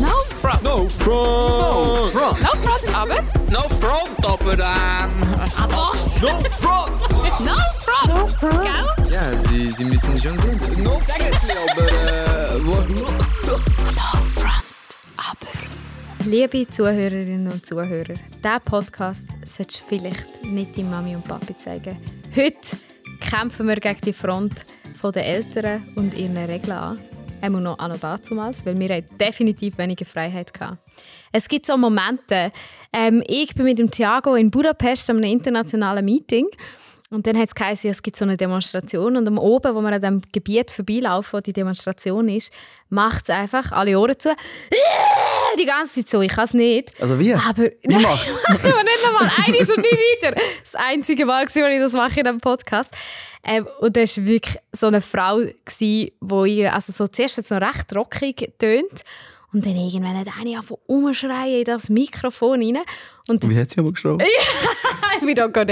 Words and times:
No 0.00 0.12
front. 0.40 0.62
No 0.62 0.88
front! 0.88 1.60
No 1.60 2.08
front! 2.12 2.42
No 2.42 2.50
front, 2.60 2.94
aber. 2.94 3.22
No 3.50 3.62
front, 3.80 4.26
aber 4.26 4.52
ähm... 4.52 5.10
Aber. 5.56 5.74
No 5.74 5.86
front! 6.60 7.00
No 7.40 7.56
front. 7.80 8.08
No 8.08 8.26
front. 8.26 8.62
Gell? 8.62 9.12
Ja, 9.12 9.38
Sie, 9.38 9.70
Sie 9.70 9.84
müssen 9.84 10.16
schon 10.16 10.38
sehen, 10.38 10.58
das 10.58 10.68
ist 10.68 10.78
no 10.78 11.00
eigentlich, 11.14 11.56
aber 11.72 11.88
äh... 11.88 12.66
Wo, 12.66 12.76
Liebe 16.24 16.68
Zuhörerinnen 16.68 17.46
und 17.46 17.64
Zuhörer, 17.64 18.14
diesen 18.42 18.60
Podcast 18.64 19.28
solltest 19.46 19.80
du 19.80 19.84
vielleicht 19.88 20.44
nicht 20.44 20.76
deiner 20.76 20.90
Mami 20.90 21.14
und 21.14 21.24
Papi 21.26 21.56
zeigen. 21.56 21.96
Heute 22.34 22.76
kämpfen 23.20 23.68
wir 23.68 23.76
gegen 23.76 24.00
die 24.00 24.12
Front 24.12 24.66
der 25.02 25.24
Eltern 25.24 25.88
und 25.94 26.14
ihren 26.14 26.36
Regeln 26.36 26.72
an. 26.72 26.98
Einmal 27.40 27.62
noch 27.62 27.78
an 27.78 27.98
damals, 28.00 28.64
weil 28.64 28.78
wir 28.78 29.02
definitiv 29.02 29.78
weniger 29.78 30.04
Freiheit 30.04 30.52
hatten. 30.58 30.78
Es 31.32 31.48
gibt 31.48 31.66
so 31.66 31.76
Momente. 31.76 32.52
Ähm, 32.92 33.22
ich 33.26 33.54
bin 33.54 33.64
mit 33.64 33.78
dem 33.78 33.90
Thiago 33.90 34.34
in 34.34 34.50
Budapest 34.50 35.10
an 35.10 35.18
einem 35.18 35.32
internationalen 35.32 36.04
Meeting 36.04 36.46
und 37.10 37.24
dann 37.26 37.38
hat 37.38 37.48
es 37.48 37.54
geheißen, 37.54 37.88
es 37.88 38.02
gibt 38.02 38.16
so 38.16 38.24
eine 38.24 38.36
Demonstration 38.36 39.16
und 39.16 39.28
am 39.28 39.38
oben, 39.38 39.76
wo 39.76 39.80
wir 39.80 39.92
an 39.92 40.00
dem 40.00 40.22
Gebiet 40.32 40.72
vorbeilaufen, 40.72 41.34
wo 41.34 41.40
die 41.40 41.52
Demonstration 41.52 42.28
ist, 42.28 42.52
macht 42.88 43.28
es 43.28 43.30
einfach 43.30 43.70
alle 43.70 43.96
Ohren 43.98 44.18
zu. 44.18 44.34
Die 45.58 45.64
ganze 45.64 46.00
Zeit 46.00 46.08
so, 46.08 46.20
ich 46.20 46.32
kann 46.32 46.46
es 46.46 46.54
nicht. 46.54 47.00
Also 47.00 47.18
wie? 47.20 47.32
Aber 47.32 47.62
Wie 47.82 47.94
macht's? 47.94 48.44
also 48.46 48.68
nicht 48.68 49.06
einmal 49.06 49.30
eines 49.46 49.70
und 49.70 49.78
nie 49.78 49.84
wieder. 49.84 50.34
Das 50.60 50.74
einzige 50.74 51.24
Mal, 51.26 51.44
als 51.44 51.54
ich 51.54 51.62
das 51.62 51.92
mache 51.92 52.20
in 52.20 52.24
diesem 52.24 52.40
Podcast. 52.40 52.92
Ähm, 53.44 53.68
und 53.78 53.96
das 53.96 54.18
war 54.18 54.26
wirklich 54.26 54.56
so 54.72 54.88
eine 54.88 55.00
Frau, 55.00 55.42
die 55.80 56.12
ich, 56.46 56.72
also 56.72 56.92
so 56.92 57.06
zuerst 57.06 57.36
jetzt 57.36 57.50
noch 57.52 57.60
recht 57.60 57.94
rockig 57.94 58.52
tönt 58.58 59.04
und 59.52 59.64
dann 59.64 59.76
irgendwann 59.76 60.16
hat 60.18 60.28
eine 60.38 60.58
angefangen 60.58 60.78
umschreien 60.86 61.58
in 61.60 61.64
das 61.64 61.88
Mikrofon 61.88 62.60
rein. 62.62 62.78
Und 63.28 63.48
Wie 63.48 63.58
hat 63.58 63.70
sie 63.70 63.80
aber 63.80 63.92
geschrieben? 63.92 64.18
ich 65.20 65.20
bin 65.26 65.34
da 65.34 65.46
gar 65.48 65.64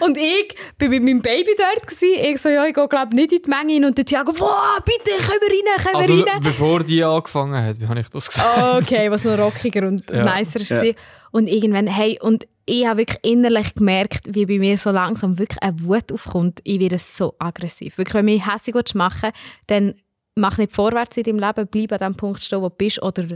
Und 0.00 0.16
ich 0.16 0.54
bin 0.78 0.90
mit 0.90 1.02
meinem 1.02 1.22
Baby 1.22 1.54
dort. 1.56 1.86
Gewesen. 1.86 2.18
Ich 2.24 2.40
so, 2.40 2.48
ja, 2.48 2.64
ich 2.66 2.74
gehe 2.74 2.88
glaube 2.88 3.14
nicht 3.14 3.32
in 3.32 3.42
die 3.42 3.48
Menge 3.50 3.74
rein. 3.74 3.84
Und 3.84 3.98
der 3.98 4.04
Thiago, 4.04 4.32
wow, 4.38 4.78
bitte, 4.84 5.16
können 5.18 5.40
wir 5.40 5.50
rein, 5.50 5.82
können 5.84 5.96
Also, 5.96 6.16
wir 6.16 6.26
rein. 6.26 6.42
bevor 6.42 6.82
die 6.84 7.02
angefangen 7.04 7.62
hat, 7.64 7.80
wie 7.80 7.86
habe 7.86 8.00
ich 8.00 8.08
das 8.08 8.28
gesagt? 8.28 8.58
Oh, 8.58 8.78
okay, 8.78 9.10
was 9.10 9.24
noch 9.24 9.38
rockiger 9.38 9.86
und 9.86 10.08
Ja. 10.10 10.24
nicer 10.36 10.60
war. 10.60 10.84
Ja. 10.84 10.92
Und 11.32 11.48
irgendwann, 11.48 11.86
hey, 11.86 12.18
und 12.20 12.46
ich 12.66 12.86
habe 12.86 12.98
wirklich 12.98 13.18
innerlich 13.24 13.74
gemerkt, 13.74 14.22
wie 14.34 14.46
bei 14.46 14.58
mir 14.58 14.76
so 14.78 14.90
langsam 14.90 15.38
wirklich 15.38 15.62
eine 15.62 15.80
Wut 15.84 16.10
aufkommt. 16.12 16.60
Ich 16.64 16.80
werde 16.80 16.98
so 16.98 17.34
aggressiv. 17.38 17.98
Wirklich, 17.98 18.14
wenn 18.14 18.26
du 18.26 18.32
mich 18.32 18.46
hässlich 18.46 18.94
machen 18.94 19.30
dann 19.68 19.94
mach 20.36 20.58
nicht 20.58 20.72
vorwärts 20.72 21.16
in 21.16 21.24
deinem 21.24 21.38
Leben, 21.38 21.68
bleib 21.68 21.92
an 21.92 22.12
dem 22.12 22.16
Punkt 22.16 22.42
stehen, 22.42 22.60
wo 22.60 22.68
du 22.68 22.74
bist, 22.76 23.02
oder 23.02 23.26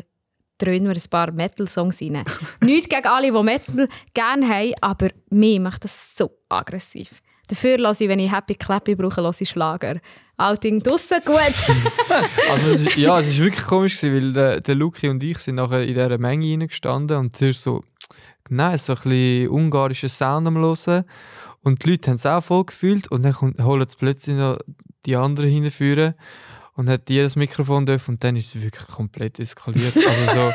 dröhnen 0.58 0.88
wir 0.88 0.94
ein 0.94 1.10
paar 1.10 1.32
Metal-Songs 1.32 2.00
rein. 2.02 2.24
Nichts 2.60 2.88
gegen 2.88 3.06
alle, 3.06 3.32
die 3.32 3.42
Metal 3.42 3.88
gerne 4.14 4.48
haben, 4.48 4.74
aber 4.80 5.08
mir 5.30 5.60
macht 5.60 5.84
das 5.84 6.16
so 6.16 6.30
aggressiv. 6.48 7.22
Dafür 7.48 7.78
lasse 7.78 8.04
ich, 8.04 8.10
wenn 8.10 8.20
ich 8.20 8.30
Happy 8.30 8.54
Clappy 8.54 8.94
brauche, 8.94 9.20
lasse 9.20 9.42
ich 9.42 9.50
Schlager. 9.50 10.00
Outing 10.36 10.80
draussen, 10.80 11.18
gut. 11.24 11.36
Also, 12.50 12.74
es 12.74 12.86
ist, 12.86 12.96
ja, 12.96 13.18
es 13.18 13.28
ist 13.28 13.38
wirklich 13.38 13.64
komisch, 13.64 14.02
weil 14.02 14.32
der, 14.32 14.60
der 14.60 14.74
Luki 14.74 15.08
und 15.08 15.22
ich 15.22 15.38
sind 15.38 15.56
nachher 15.56 15.82
in 15.82 15.94
dieser 15.94 16.18
Menge 16.18 16.48
reingestanden 16.48 17.16
und 17.16 17.36
zuerst 17.36 17.62
so, 17.62 17.82
nein, 18.48 18.78
so 18.78 18.92
ein 18.92 19.02
bisschen 19.02 19.48
ungarischen 19.48 20.08
Sound 20.08 20.46
am 20.46 20.56
Hören. 20.56 21.04
Und 21.62 21.84
die 21.84 21.90
Leute 21.90 22.10
haben 22.10 22.16
es 22.16 22.26
auch 22.26 22.42
voll 22.42 22.66
gefühlt 22.66 23.10
und 23.10 23.22
dann 23.22 23.34
holen 23.34 23.86
sie 23.88 23.96
plötzlich 23.98 24.36
noch 24.36 24.56
die 25.04 25.16
anderen 25.16 25.50
hinführen 25.50 26.14
und 26.80 26.88
hat 26.88 27.08
die 27.08 27.18
das 27.18 27.36
Mikrofon 27.36 27.84
dürfen 27.84 28.12
und 28.12 28.24
dann 28.24 28.36
ist 28.36 28.54
es 28.54 28.62
wirklich 28.62 28.86
komplett 28.86 29.38
eskaliert. 29.38 29.94
Also 29.96 30.32
so, 30.34 30.52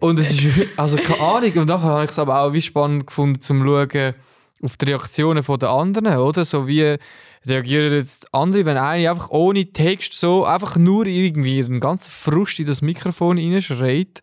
und 0.00 0.18
es 0.18 0.30
ist, 0.30 0.46
also 0.78 0.96
keine 0.96 1.20
Ahnung, 1.20 1.52
und 1.58 1.68
nachher 1.68 1.88
habe 1.88 2.04
ich 2.04 2.10
es 2.10 2.18
aber 2.18 2.40
auch 2.40 2.54
wie 2.54 2.62
spannend 2.62 3.06
gefunden, 3.06 3.42
zum 3.42 3.62
schauen 3.62 4.14
auf 4.62 4.76
die 4.78 4.84
Reaktionen 4.86 5.44
der 5.44 5.68
anderen, 5.68 6.16
oder? 6.16 6.46
So 6.46 6.66
wie 6.66 6.96
reagieren 7.44 7.92
jetzt 7.92 8.32
andere, 8.32 8.64
wenn 8.64 8.78
eine 8.78 9.10
einfach 9.10 9.28
ohne 9.28 9.66
Text 9.66 10.14
so 10.14 10.46
einfach 10.46 10.76
nur 10.76 11.04
irgendwie 11.04 11.62
den 11.62 11.80
ganzen 11.80 12.10
Frust 12.10 12.58
in 12.58 12.66
das 12.66 12.80
Mikrofon 12.80 13.36
reinschreit 13.36 14.22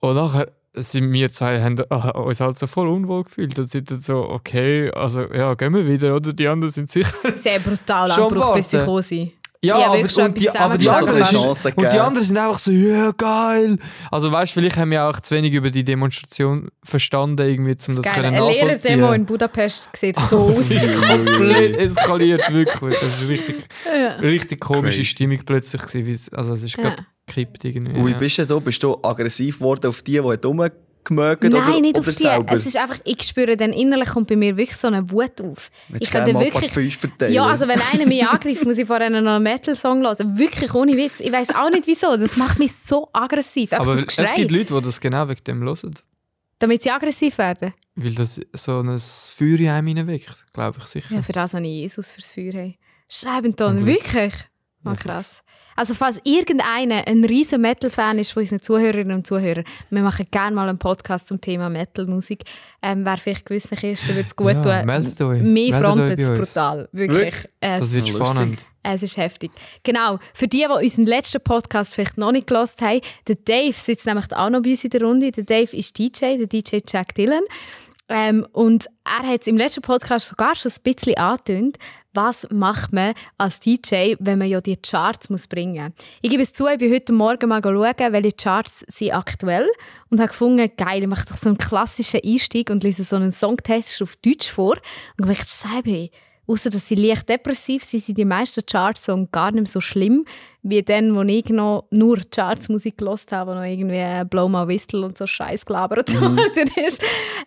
und 0.00 0.14
nachher 0.14 0.50
sind 0.74 1.12
wir 1.12 1.30
zwei 1.30 1.60
haben 1.60 1.78
uns 1.78 2.40
halt 2.40 2.58
so 2.58 2.66
voll 2.66 2.88
unwohl 2.88 3.24
gefühlt 3.24 3.58
und 3.58 3.68
sind 3.68 3.90
dann 3.90 4.00
so, 4.00 4.30
okay, 4.30 4.90
also 4.92 5.30
ja, 5.30 5.52
gehen 5.52 5.74
wir 5.74 5.86
wieder, 5.86 6.16
oder? 6.16 6.32
Die 6.32 6.48
anderen 6.48 6.72
sind 6.72 6.90
sicher... 6.90 7.12
Sehr 7.36 7.58
brutal 7.58 8.10
Schon 8.10 8.24
angebraucht, 8.24 8.54
bis 8.54 8.70
sie 8.70 8.78
gekommen 8.78 9.02
sind. 9.02 9.32
Ja, 9.64 9.78
Ja, 9.78 9.86
aber, 9.92 9.98
und 10.26 10.40
die, 10.40 10.50
aber 10.50 10.76
die 10.76 10.88
anderen 10.90 11.24
sind, 11.24 11.76
und 11.76 11.92
die 11.92 11.98
anderen 11.98 12.26
sind 12.26 12.36
einfach 12.36 12.58
so, 12.58 12.72
ja, 12.72 13.12
geil. 13.12 13.78
Also 14.10 14.32
weißt 14.32 14.50
du, 14.56 14.60
vielleicht 14.60 14.76
haben 14.76 14.90
wir 14.90 15.04
auch 15.04 15.20
zu 15.20 15.36
wenig 15.36 15.52
über 15.54 15.70
die 15.70 15.84
Demonstration 15.84 16.68
verstanden, 16.82 17.46
irgendwie, 17.48 17.70
um 17.70 17.94
das 17.94 18.02
Geil. 18.04 18.14
können 18.14 18.26
Eine 18.34 18.38
nachvollziehen. 18.40 18.66
Lehrerdemo 18.68 19.12
in 19.12 19.24
Budapest 19.24 19.88
sieht 19.94 20.18
so 20.18 20.38
aus. 20.50 20.58
Es 20.68 20.84
ist 20.84 21.00
komplett 21.00 21.76
eskaliert, 21.76 22.52
wirklich. 22.52 23.00
Es 23.02 23.22
ist 23.22 23.28
richtig, 23.28 23.64
Ja. 23.86 24.14
richtig 24.16 24.60
komische 24.60 24.96
Crazy. 24.96 25.04
Stimmung 25.04 25.38
plötzlich 25.46 25.82
gewesen. 25.82 26.34
Also 26.34 26.54
es 26.54 26.64
ist 26.64 26.76
Ja. 26.76 26.82
gerade 26.82 27.06
gekippt 27.28 27.64
irgendwie. 27.64 28.10
Ja. 28.10 28.18
bist 28.18 28.38
du 28.38 28.46
da? 28.46 28.58
Bist 28.58 28.82
du 28.82 28.98
aggressiv 29.02 29.58
geworden 29.58 29.86
auf 29.86 30.02
die, 30.02 30.20
die 30.20 30.70
rumgemögt 31.10 31.42
Nein, 31.44 31.54
oder, 31.54 31.80
nicht 31.80 31.98
oder 31.98 32.08
auf 32.08 32.16
die. 32.16 32.22
selber? 32.22 32.54
Es 32.54 32.66
ist 32.66 32.76
einfach, 32.76 32.98
ich 33.04 33.22
spüre 33.22 33.56
dann 33.56 33.72
innerlich 33.72 34.08
kommt 34.08 34.28
bei 34.28 34.36
mir 34.36 34.56
wirklich 34.56 34.76
so 34.76 34.88
eine 34.88 35.10
Wut 35.10 35.40
auf. 35.40 35.70
Willst 35.88 36.04
ich 36.04 36.10
könnte 36.10 36.34
wirklich. 36.34 37.32
Ja, 37.32 37.46
also 37.46 37.66
wenn 37.68 37.80
einer 37.92 38.06
mich 38.06 38.24
angreift, 38.24 38.64
muss 38.64 38.78
ich 38.78 38.86
vorher 38.86 39.10
noch 39.10 39.18
einen 39.18 39.42
Metal-Song 39.42 40.02
hören. 40.02 40.38
Wirklich 40.38 40.74
ohne 40.74 40.96
Witz. 40.96 41.20
Ich 41.20 41.32
weiß 41.32 41.54
auch 41.54 41.70
nicht 41.70 41.86
wieso. 41.86 42.16
Das 42.16 42.36
macht 42.36 42.58
mich 42.58 42.72
so 42.72 43.08
aggressiv. 43.12 43.72
Einfach 43.72 43.86
Aber 43.86 43.98
es 43.98 44.34
gibt 44.34 44.50
Leute, 44.50 44.74
die 44.74 44.80
das 44.82 45.00
genau 45.00 45.28
wegen 45.28 45.44
dem 45.44 45.62
hören. 45.62 45.94
Damit 46.58 46.82
sie 46.82 46.90
aggressiv 46.90 47.38
werden. 47.38 47.74
Weil 47.94 48.14
das 48.14 48.40
so 48.52 48.80
ein 48.80 48.98
Feuer 48.98 49.58
in 49.58 49.68
einem 49.68 49.86
hineinweckt, 49.88 50.44
glaube 50.52 50.78
ich 50.80 50.86
sicher. 50.86 51.14
Ja, 51.14 51.22
für 51.22 51.32
das 51.32 51.54
habe 51.54 51.66
ich 51.66 51.72
Jesus 51.72 52.10
fürs 52.10 52.32
Feuer. 52.32 52.52
Hey. 52.52 52.78
Schreiben 53.08 53.54
Ton, 53.54 53.84
wirklich? 53.84 54.32
Ja, 54.84 54.94
krass. 54.94 55.42
Also 55.74 55.94
falls 55.94 56.20
irgendeiner 56.24 57.06
ein 57.06 57.24
riesen 57.24 57.60
Metal-Fan 57.62 58.18
ist 58.18 58.32
von 58.32 58.42
unseren 58.42 58.60
Zuhörerinnen 58.60 59.16
und 59.16 59.26
Zuhörern, 59.26 59.64
wir 59.88 60.02
machen 60.02 60.26
gerne 60.30 60.54
mal 60.54 60.68
einen 60.68 60.78
Podcast 60.78 61.28
zum 61.28 61.40
Thema 61.40 61.70
Metal-Musik. 61.70 62.42
Ähm, 62.82 63.04
wer 63.06 63.16
vielleicht 63.16 63.46
gewissen 63.46 63.78
ist, 63.78 64.06
dann 64.06 64.16
würde 64.16 64.26
es 64.26 64.36
gut 64.36 64.52
Ja, 64.52 64.62
tun. 64.80 64.86
meldet 64.86 65.20
euch. 65.22 65.40
Mir 65.40 65.74
frontet 65.74 66.18
es 66.18 66.28
brutal. 66.28 66.88
Wirklich. 66.92 67.34
Es, 67.60 67.80
Das 67.80 67.92
wird 67.92 68.06
spannend. 68.08 68.66
es 68.82 69.02
ist 69.02 69.16
heftig. 69.16 69.50
Genau. 69.82 70.18
Für 70.34 70.46
die, 70.46 70.66
die 70.68 70.84
unseren 70.84 71.06
letzten 71.06 71.40
Podcast 71.42 71.94
vielleicht 71.94 72.18
noch 72.18 72.32
nicht 72.32 72.48
gelost 72.48 72.82
haben, 72.82 73.00
der 73.26 73.36
Dave 73.36 73.72
sitzt 73.74 74.04
nämlich 74.04 74.30
auch 74.34 74.50
noch 74.50 74.60
bei 74.62 74.70
uns 74.70 74.84
in 74.84 74.90
der 74.90 75.02
Runde. 75.02 75.30
Der 75.30 75.44
Dave 75.44 75.74
ist 75.74 75.98
DJ, 75.98 76.36
der 76.36 76.48
DJ 76.48 76.80
Jack 76.86 77.14
Dillon. 77.14 77.42
Ähm, 78.10 78.46
und 78.52 78.88
er 79.04 79.26
hat 79.26 79.40
es 79.40 79.46
im 79.46 79.56
letzten 79.56 79.80
Podcast 79.80 80.28
sogar 80.28 80.54
schon 80.54 80.70
ein 80.70 80.82
bisschen 80.82 81.16
angetönt, 81.16 81.78
was 82.14 82.46
macht 82.50 82.92
man 82.92 83.14
als 83.38 83.60
DJ, 83.60 84.14
wenn 84.18 84.38
man 84.38 84.48
ja 84.48 84.60
die 84.60 84.76
Charts 84.76 85.30
muss 85.30 85.46
bringen 85.46 85.84
muss. 85.84 86.06
Ich 86.20 86.30
gebe 86.30 86.42
es 86.42 86.52
zu, 86.52 86.66
ich 86.66 86.78
bin 86.78 86.92
heute 86.92 87.12
Morgen 87.12 87.48
mal 87.48 87.62
schauen, 87.62 88.12
welche 88.12 88.32
Charts 88.32 88.84
sind 88.88 89.12
aktuell 89.12 89.68
und 90.10 90.18
habe 90.18 90.28
gefunden, 90.28 90.70
geil, 90.76 91.02
ich 91.02 91.08
mache 91.08 91.26
doch 91.26 91.36
so 91.36 91.48
einen 91.48 91.58
klassischen 91.58 92.20
Einstieg 92.24 92.70
und 92.70 92.82
lese 92.82 93.04
so 93.04 93.16
einen 93.16 93.32
Songtext 93.32 94.02
auf 94.02 94.16
Deutsch 94.16 94.50
vor 94.50 94.76
und 95.20 95.30
ich 95.30 95.42
Scheibe, 95.44 96.10
Außer 96.46 96.70
dass 96.70 96.88
sie 96.88 96.96
leicht 96.96 97.28
depressiv 97.28 97.84
sind, 97.84 98.04
sind 98.04 98.18
die 98.18 98.24
meisten 98.24 98.66
Chartsongs 98.66 99.30
gar 99.30 99.52
nicht 99.52 99.60
mehr 99.62 99.66
so 99.66 99.80
schlimm, 99.80 100.24
wie 100.62 100.82
dann, 100.82 101.14
wo 101.14 101.22
ich 101.22 101.48
noch 101.50 101.86
nur 101.90 102.18
Chartsmusik 102.34 102.98
gelost 102.98 103.30
habe, 103.30 103.52
wo 103.52 103.54
noch 103.54 103.62
irgendwie 103.62 104.24
Blow 104.28 104.48
My 104.48 104.66
Whistle 104.66 105.06
und 105.06 105.16
so 105.16 105.26
Scheiß 105.26 105.64
gelabert 105.64 106.12
worden 106.20 106.70
ist. 106.84 107.02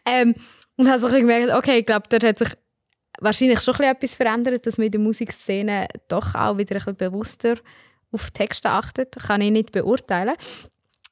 Ähm, 0.06 0.34
und 0.78 0.90
habe 0.90 1.00
so 1.00 1.08
gemerkt, 1.10 1.54
okay, 1.54 1.80
ich 1.80 1.86
glaube, 1.86 2.08
dort 2.10 2.24
hat 2.24 2.40
sich 2.40 2.50
wahrscheinlich 3.20 3.62
schon 3.62 3.76
etwas 3.76 4.16
verändert, 4.16 4.66
dass 4.66 4.78
man 4.78 4.86
in 4.86 4.92
der 4.92 5.02
Musikszene 5.02 5.88
doch 6.08 6.36
auch 6.36 6.58
wieder 6.58 6.80
ein 6.86 6.96
bewusster 6.96 7.56
auf 8.12 8.32
Texte 8.32 8.70
achtet. 8.70 9.16
Kann 9.16 9.42
ich 9.42 9.52
nicht 9.52 9.72
beurteilen. 9.72 10.36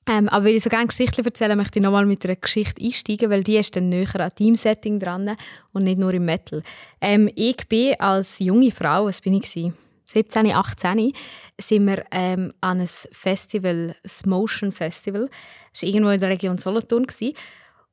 Ähm, 0.09 0.27
aber 0.29 0.45
weil 0.45 0.55
ich 0.55 0.63
so 0.63 0.69
gerne 0.69 0.87
Geschichten 0.87 1.23
erzähle, 1.23 1.55
möchte 1.55 1.79
ich 1.79 1.83
nochmal 1.83 2.05
mit 2.05 2.25
einer 2.25 2.35
Geschichte 2.35 2.83
einsteigen, 2.83 3.29
weil 3.29 3.43
die 3.43 3.57
ist 3.57 3.75
dann 3.75 3.87
näher 3.87 4.19
an 4.19 4.35
Teamsetting 4.35 4.99
dran 4.99 5.35
und 5.71 5.83
nicht 5.83 5.97
nur 5.97 6.13
im 6.13 6.25
Metal. 6.25 6.61
Ähm, 6.99 7.29
ich 7.35 7.67
bin 7.69 7.95
als 7.99 8.39
junge 8.39 8.71
Frau, 8.71 9.05
was 9.05 9.21
bin 9.21 9.35
ich? 9.35 9.43
Gewesen? 9.43 9.77
17, 10.05 10.51
18, 10.51 11.13
sind 11.59 11.85
wir 11.85 12.05
ähm, 12.11 12.53
an 12.61 12.79
einem 12.79 12.87
Festival, 12.87 13.95
das 14.03 14.25
Motion 14.25 14.71
Festival. 14.71 15.29
Das 15.71 15.81
war 15.81 15.89
irgendwo 15.89 16.11
in 16.11 16.19
der 16.19 16.29
Region 16.29 16.57
Solothurn. 16.57 17.07
Gewesen. 17.07 17.35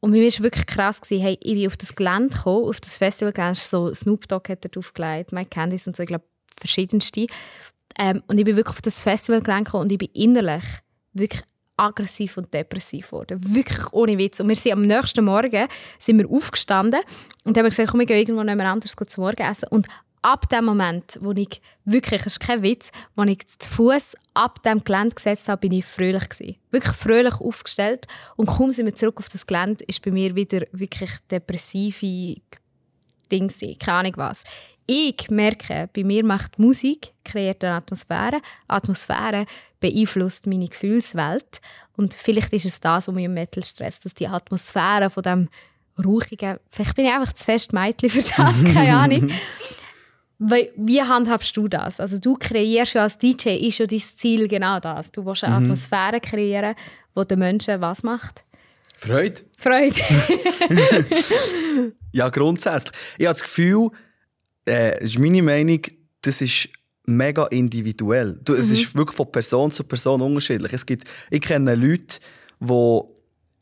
Und 0.01 0.13
mir 0.13 0.23
war 0.23 0.43
wirklich 0.43 0.67
krass, 0.67 1.01
gewesen, 1.01 1.23
hey, 1.23 1.39
ich 1.41 1.55
bin 1.55 1.67
auf 1.67 1.77
das 1.77 1.95
Gelände 1.95 2.35
gekommen, 2.35 2.69
auf 2.69 2.81
das 2.81 2.99
Festivalgelände, 2.99 3.59
so 3.59 3.93
Snoop 3.93 4.27
Dogg 4.29 4.51
hat 4.51 4.65
dort 4.65 4.79
aufgelegt, 4.79 5.33
Mike 5.33 5.51
Candice 5.51 5.87
und 5.87 5.97
so, 5.97 6.03
ich 6.03 6.09
glaube, 6.09 6.25
verschiedenste. 6.59 7.27
Ähm, 7.99 8.23
und 8.27 8.39
ich 8.39 8.45
bin 8.45 8.57
wirklich 8.57 8.77
auf 8.77 8.83
das 8.83 9.03
Festivalgelände 9.03 9.65
gekommen 9.65 9.85
und 9.85 9.93
ich 9.93 9.99
bin 9.99 10.09
innerlich 10.15 10.65
wirklich 11.13 11.43
aggressiv 11.77 12.37
und 12.37 12.53
depressiv 12.53 13.09
geworden. 13.09 13.41
Wirklich 13.55 13.93
ohne 13.93 14.19
Witz. 14.19 14.41
Und 14.41 14.49
wir 14.49 14.57
sind 14.57 14.73
am 14.73 14.83
nächsten 14.83 15.25
Morgen 15.25 15.67
sind 15.99 16.19
wir 16.19 16.31
aufgestanden 16.31 17.01
und 17.45 17.57
haben 17.57 17.65
gesagt, 17.65 17.91
komm, 17.91 18.01
wir 18.01 18.07
gehen 18.07 18.19
irgendwo 18.19 18.43
jemand 18.43 18.61
anderes 18.63 18.95
zu 18.95 19.21
Morgen 19.21 19.43
essen. 19.43 19.69
Und 19.71 19.87
ab 20.23 20.49
dem 20.49 20.65
Moment, 20.65 21.19
wo 21.21 21.33
ich 21.33 21.61
wirklich, 21.85 22.23
das 22.23 22.35
ist 22.35 22.41
kein 22.41 22.63
Witz, 22.63 22.93
wo 23.17 23.23
ich 23.23 23.47
zu 23.47 23.71
Fuß 23.71 24.17
ab 24.35 24.63
dem 24.63 24.85
Gelände 24.85 25.15
gesetzt 25.15 25.49
habe, 25.49 25.61
bin 25.61 25.73
ich 25.73 25.85
fröhlich 25.85 26.29
gewesen. 26.29 26.57
Wirklich 26.71 26.97
fröhlich 26.97 27.35
aufgestellt. 27.35 28.07
Und 28.37 28.47
kaum 28.47 28.73
sind 28.73 28.87
wir 28.87 28.95
zurück 28.95 29.19
auf 29.19 29.29
das 29.29 29.47
Gelände, 29.47 29.85
ist 29.87 30.03
bei 30.03 30.11
mir 30.11 30.35
wieder 30.35 30.67
wirklich 30.73 31.11
depressive 31.31 32.41
Ding 33.31 33.49
gewesen. 33.49 33.79
Keine 33.79 33.99
Ahnung 33.99 34.13
was. 34.17 34.45
Ich 34.87 35.31
merke, 35.31 35.89
bei 35.95 36.03
mir 36.03 36.25
macht 36.25 36.59
Musik, 36.59 37.13
kreiert 37.25 37.63
eine 37.63 37.77
Atmosphäre. 37.77 38.41
Atmosphäre 38.67 39.47
beeinflusst 39.79 40.47
meine 40.47 40.67
Gefühlswelt. 40.67 41.61
Und 41.97 42.13
vielleicht 42.13 42.53
ist 42.53 42.65
es 42.65 42.81
das, 42.81 43.07
was 43.07 43.15
mich 43.15 43.27
im 43.27 43.35
Metal 43.35 43.63
stresst, 43.63 44.05
dass 44.05 44.15
die 44.15 44.27
Atmosphäre 44.27 45.11
von 45.11 45.23
dem 45.23 45.49
rauchigen, 46.05 46.59
vielleicht 46.71 46.97
bin 46.97 47.05
ich 47.05 47.13
einfach 47.13 47.33
zu 47.33 47.45
fest 47.45 47.73
Mädchen 47.73 48.11
für 48.11 48.23
das, 48.23 48.65
keine 48.75 48.97
Ahnung. 48.97 49.31
Wie 50.41 51.03
handhabst 51.03 51.55
du 51.55 51.69
das? 51.69 52.01
Also 52.01 52.19
du 52.19 52.35
kreierst 52.35 52.95
ja 52.95 53.03
als 53.03 53.19
DJ, 53.19 53.51
ist 53.69 53.79
ja 53.79 53.87
dein 53.87 54.01
Ziel 54.01 54.49
genau 54.49 54.81
das. 54.81 55.13
Du 55.13 55.25
willst 55.27 55.45
eine 55.45 55.57
Atmosphäre 55.57 56.19
kreieren, 56.19 56.75
wo 57.15 57.25
den 57.25 57.41
Menschen 57.41 57.81
was 57.83 58.03
macht? 58.03 58.43
Freude? 58.97 59.43
Freude. 59.59 60.01
Ja, 62.13 62.29
grundsätzlich. 62.29 62.93
Ich 63.19 63.27
habe 63.27 63.35
das 63.35 63.43
Gefühl, 63.43 63.91
äh, 64.65 64.99
das 64.99 65.11
ist 65.11 65.19
meine 65.21 65.43
Meinung, 65.43 65.81
das 66.23 66.41
ist 66.41 66.69
mega 67.07 67.47
individuell. 67.47 68.37
Du, 68.43 68.55
Es 68.55 68.73
ist 68.73 68.97
wirklich 68.97 69.17
von 69.17 69.31
Person 69.31 69.71
zu 69.71 69.85
Person 69.85 70.21
unterschiedlich. 70.21 70.73
Es 70.73 70.85
gibt, 70.85 71.05
ich 71.31 71.41
kenne 71.41 71.77
Leute, 71.77 72.19
die 72.59 73.01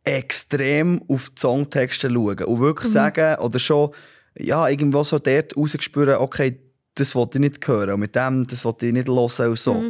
extrem 0.05 1.03
auf 1.09 1.29
die 1.29 1.41
Songtexte 1.41 2.09
schauen 2.09 2.45
und 2.45 2.61
wirklich 2.61 2.91
sagen 2.91 3.39
oder 3.41 3.59
schon 3.59 3.91
ja, 4.39 4.67
irgendwo 4.69 5.03
so 5.03 5.19
dort 5.19 5.57
rausgespüren, 5.57 6.17
okay, 6.17 6.59
das 6.99 7.15
wollte 7.15 7.39
ich 7.39 7.41
nicht 7.41 7.67
hören 7.67 7.91
und 7.91 8.01
mit 8.01 8.15
dem, 8.15 8.45
das 8.47 8.65
wollte 8.65 8.87
ich 8.87 8.93
nicht 8.93 9.09
hören 9.09 9.51
und 9.51 9.59
so. 9.59 9.85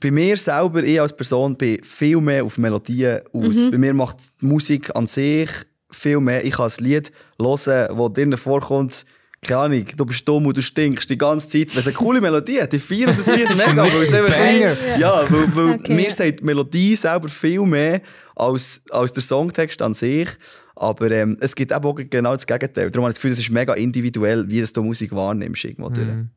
Bei 0.00 0.10
mir 0.10 0.36
selber, 0.36 0.82
ich 0.82 1.00
als 1.00 1.14
Person, 1.14 1.56
bin 1.56 1.82
viel 1.82 2.20
mehr 2.20 2.44
auf 2.44 2.56
Melodien 2.56 3.20
aus. 3.32 3.70
Bei 3.70 3.76
mir 3.78 3.92
macht 3.92 4.16
die 4.40 4.46
Musik 4.46 4.94
an 4.96 5.06
sich 5.06 5.50
viel 5.90 6.20
mehr. 6.20 6.44
Ich 6.44 6.54
kann 6.54 6.70
ein 6.70 6.84
Lied 6.84 7.12
hören, 7.38 7.54
das 7.56 8.12
drinnen 8.14 8.38
vorkommt, 8.38 9.04
keine 9.44 9.60
Ahnung, 9.60 9.84
du 9.96 10.06
bist 10.06 10.26
dumm 10.28 10.46
und 10.46 10.56
du 10.56 10.62
stinkst 10.62 11.10
die 11.10 11.18
ganze 11.18 11.48
Zeit. 11.48 11.72
Wenn 11.72 11.80
es 11.80 11.86
eine 11.88 11.96
coole 11.96 12.20
Melodie 12.20 12.62
hat, 12.62 12.72
ich 12.72 12.82
feiere 12.82 13.12
das 13.12 13.26
Lied 13.26 13.48
mega, 13.66 13.82
weil 13.82 14.02
es 14.02 14.14
einfach 14.14 14.98
ja, 14.98 15.24
weil, 15.28 15.56
weil 15.56 15.74
Okay, 15.80 15.94
mir 15.94 16.04
ja. 16.04 16.10
sagt 16.12 16.40
die 16.40 16.44
Melodie 16.44 16.94
selber 16.94 17.28
viel 17.28 17.62
mehr 17.62 18.02
als, 18.36 18.84
als 18.90 19.12
der 19.12 19.22
Songtext 19.22 19.82
an 19.82 19.94
sich. 19.94 20.28
Aber 20.76 21.10
ähm, 21.10 21.36
es 21.40 21.56
gibt 21.56 21.72
eben 21.72 21.84
auch 21.84 21.94
genau 21.94 22.32
das 22.32 22.46
Gegenteil. 22.46 22.90
Darum 22.90 23.04
habe 23.04 23.10
ich 23.10 23.16
das 23.16 23.22
Gefühl, 23.22 23.32
es 23.32 23.40
ist 23.40 23.50
mega 23.50 23.74
individuell, 23.74 24.48
wie 24.48 24.62
du 24.62 24.82
Musik 24.82 25.10
wahrnimmst. 25.10 25.64
Irgendwo 25.64 25.88
durch. 25.88 26.06
Mhm. 26.06 26.30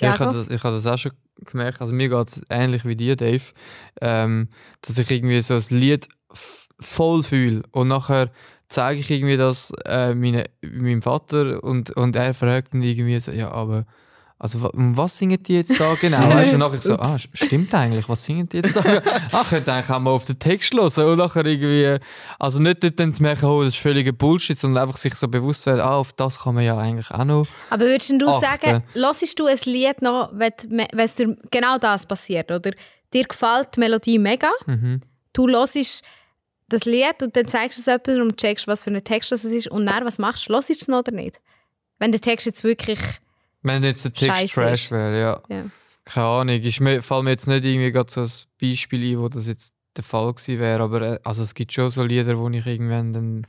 Ja, 0.00 0.14
ich 0.14 0.20
habe 0.20 0.34
das, 0.34 0.50
ich 0.50 0.62
hab 0.62 0.72
das 0.72 0.86
auch 0.86 0.98
schon 0.98 1.12
gemerkt. 1.44 1.82
Also 1.82 1.92
mir 1.92 2.08
geht 2.08 2.28
es 2.28 2.42
ähnlich 2.48 2.84
wie 2.86 2.96
dir, 2.96 3.14
Dave. 3.14 3.42
Ähm, 4.00 4.48
dass 4.80 4.96
ich 4.96 5.10
irgendwie 5.10 5.40
so 5.42 5.54
ein 5.54 5.78
Lied 5.78 6.08
voll 6.80 7.22
fühle. 7.22 7.62
Und 7.72 7.88
nachher 7.88 8.30
zeige 8.68 9.00
ich 9.00 9.10
irgendwie 9.10 9.36
das 9.36 9.72
äh, 9.86 10.14
meine, 10.14 10.44
meinem 10.62 11.02
Vater 11.02 11.62
und, 11.62 11.90
und 11.96 12.16
er 12.16 12.34
fragt 12.34 12.74
dann 12.74 12.82
irgendwie 12.82 13.18
so, 13.20 13.32
ja, 13.32 13.50
aber 13.50 13.84
also, 14.40 14.62
wa- 14.62 14.68
um 14.72 14.96
was 14.96 15.16
singen 15.16 15.42
die 15.42 15.56
jetzt 15.56 15.80
da 15.80 15.96
genau? 16.00 16.18
Weißt 16.30 16.50
du, 16.52 16.54
und 16.54 16.60
nachher 16.60 16.76
ich 16.76 16.82
so, 16.82 16.94
ah, 16.94 17.16
st- 17.16 17.28
stimmt 17.32 17.74
eigentlich, 17.74 18.08
was 18.08 18.22
singen 18.24 18.48
die 18.48 18.58
jetzt 18.58 18.76
da? 18.76 18.82
ah, 19.32 19.44
könnte 19.50 19.72
eigentlich 19.72 19.90
auch 19.90 19.98
mal 19.98 20.10
auf 20.12 20.26
den 20.26 20.38
Text 20.38 20.72
hören 20.72 21.10
und 21.10 21.18
nachher 21.18 21.44
irgendwie, 21.44 21.96
also 22.38 22.60
nicht 22.60 22.84
dort 22.84 23.00
dann 23.00 23.12
zu 23.12 23.20
merken, 23.24 23.46
oh, 23.46 23.64
das 23.64 23.74
ist 23.74 23.80
völliger 23.80 24.12
Bullshit, 24.12 24.56
sondern 24.56 24.84
einfach 24.84 24.96
sich 24.96 25.14
so 25.16 25.26
bewusst 25.26 25.66
werden, 25.66 25.80
ah, 25.80 25.96
auf 25.96 26.12
das 26.12 26.38
kann 26.38 26.54
man 26.54 26.62
ja 26.62 26.78
eigentlich 26.78 27.10
auch 27.10 27.24
noch 27.24 27.48
Aber 27.70 27.86
würdest 27.86 28.12
du 28.12 28.28
Achten. 28.28 28.40
sagen, 28.62 28.84
hörst 28.94 29.38
du 29.40 29.46
ein 29.46 29.58
Lied 29.64 30.02
noch, 30.02 30.30
wenn, 30.32 30.52
dir 31.16 31.36
genau 31.50 31.78
das 31.78 32.06
passiert, 32.06 32.52
oder? 32.52 32.70
Dir 33.12 33.24
gefällt 33.24 33.70
die 33.74 33.80
Melodie 33.80 34.18
mega, 34.20 34.50
Mhm. 34.66 35.00
du 35.32 35.48
hörst 35.48 36.02
das 36.68 36.84
Lied 36.84 37.22
und 37.22 37.34
dann 37.34 37.48
zeigst 37.48 37.78
du 37.78 37.80
es 37.80 37.86
jemandem 37.86 38.28
und 38.28 38.36
checkst, 38.40 38.66
was 38.66 38.84
für 38.84 38.90
ein 38.90 39.02
Text 39.02 39.32
das 39.32 39.44
ist 39.44 39.68
und 39.68 39.86
dann, 39.86 40.04
was 40.04 40.18
machst 40.18 40.48
du? 40.48 40.54
Hörst 40.54 40.68
du 40.68 40.74
es 40.74 40.88
noch 40.88 41.00
oder 41.00 41.12
nicht? 41.12 41.40
Wenn 41.98 42.12
der 42.12 42.20
Text 42.20 42.46
jetzt 42.46 42.64
wirklich... 42.64 43.00
Wenn 43.62 43.82
jetzt 43.82 44.04
der 44.04 44.12
Text 44.12 44.54
Trash 44.54 44.90
wäre, 44.90 45.18
ja. 45.18 45.42
Ja. 45.48 45.64
Keine 46.04 46.26
Ahnung. 46.26 46.60
Ich 46.62 46.78
fällt 46.78 47.22
mir 47.24 47.30
jetzt 47.30 47.48
nicht 47.48 47.64
irgendwie 47.64 47.92
gerade 47.92 48.10
so 48.10 48.20
ein 48.22 48.30
Beispiel 48.60 49.12
ein, 49.12 49.18
wo 49.18 49.28
das 49.28 49.46
jetzt 49.46 49.74
der 49.96 50.04
Fall 50.04 50.32
gewesen 50.32 50.60
wäre, 50.60 50.82
aber 50.82 51.02
äh, 51.02 51.18
also 51.24 51.42
es 51.42 51.54
gibt 51.54 51.72
schon 51.72 51.90
so 51.90 52.04
Lieder, 52.04 52.38
wo 52.38 52.48
ich 52.48 52.64
irgendwann 52.64 53.12
dann 53.12 53.46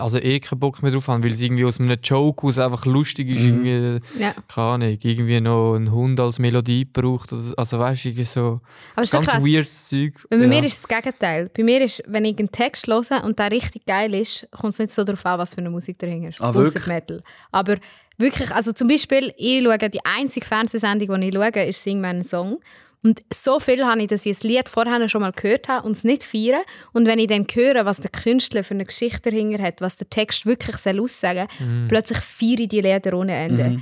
also 0.00 0.18
eh 0.18 0.40
keinen 0.40 0.58
Bock 0.58 0.82
mehr 0.82 0.92
drauf 0.92 1.08
habe, 1.08 1.22
weil 1.24 1.32
es 1.32 1.40
irgendwie 1.40 1.64
aus 1.64 1.78
einem 1.80 1.96
Joke 2.02 2.46
aus 2.46 2.58
einfach 2.58 2.86
lustig 2.86 3.28
ist, 3.28 3.42
Mhm. 3.42 3.64
irgendwie, 3.64 4.22
Ja. 4.22 4.34
keine 4.52 4.66
Ahnung, 4.66 4.98
irgendwie 5.02 5.40
noch 5.40 5.74
einen 5.74 5.90
Hund 5.92 6.18
als 6.20 6.38
Melodie 6.38 6.84
braucht. 6.84 7.32
Also 7.56 7.78
weißt 7.78 8.04
du, 8.04 8.08
irgendwie 8.08 8.24
so 8.24 8.60
ganz 8.96 9.10
krass. 9.10 9.44
weirdes 9.44 9.88
Zeug. 9.88 10.14
Weil 10.30 10.38
bei 10.38 10.44
ja. 10.44 10.48
mir 10.50 10.64
ist 10.64 10.74
es 10.76 10.82
das 10.82 11.02
Gegenteil. 11.02 11.50
Bei 11.56 11.62
mir 11.62 11.80
ist, 11.82 12.02
wenn 12.06 12.24
ich 12.24 12.38
einen 12.38 12.50
Text 12.50 12.86
höre 12.86 13.24
und 13.24 13.38
der 13.38 13.50
richtig 13.50 13.84
geil 13.86 14.14
ist, 14.14 14.46
kommt 14.50 14.72
es 14.74 14.78
nicht 14.78 14.92
so 14.92 15.04
darauf 15.04 15.24
an, 15.26 15.38
was 15.38 15.54
für 15.54 15.58
eine 15.58 15.70
Musik 15.70 15.98
dahinter 15.98 16.28
ist. 16.30 16.40
Ah, 16.40 16.54
wirklich? 16.54 16.86
Metal. 16.86 17.22
Aber 17.52 17.76
wirklich, 18.16 18.50
also 18.52 18.72
zum 18.72 18.88
Beispiel, 18.88 19.32
ich 19.36 19.62
schaue, 19.62 19.78
die 19.90 20.04
einzige 20.04 20.46
Fernsehsendung, 20.46 21.20
die 21.20 21.28
ich 21.28 21.34
schaue, 21.34 21.64
ist 21.64 21.82
«Sing 21.82 22.00
meinen 22.00 22.24
Song». 22.24 22.58
Und 23.02 23.20
so 23.32 23.60
viel 23.60 23.84
habe 23.84 24.02
ich, 24.02 24.08
dass 24.08 24.26
ich 24.26 24.42
ein 24.42 24.48
Lied 24.48 24.68
vorher 24.68 25.08
schon 25.08 25.20
mal 25.20 25.32
gehört 25.32 25.68
habe 25.68 25.86
und 25.86 25.92
es 25.92 26.04
nicht 26.04 26.24
feiere. 26.24 26.62
Und 26.92 27.06
wenn 27.06 27.18
ich 27.18 27.28
dann 27.28 27.46
höre, 27.52 27.84
was 27.84 28.00
der 28.00 28.10
Künstler 28.10 28.64
für 28.64 28.74
eine 28.74 28.84
Geschichte 28.84 29.30
dahinter 29.30 29.62
hat, 29.62 29.80
was 29.80 29.96
der 29.96 30.10
Text 30.10 30.46
wirklich 30.46 30.76
soll 30.76 31.00
aussagen 31.00 31.46
soll, 31.58 31.86
plötzlich 31.88 32.18
feiere 32.18 32.60
ich 32.60 32.68
die 32.68 32.80
Lieder 32.80 33.16
ohne 33.16 33.34
Ende. 33.34 33.80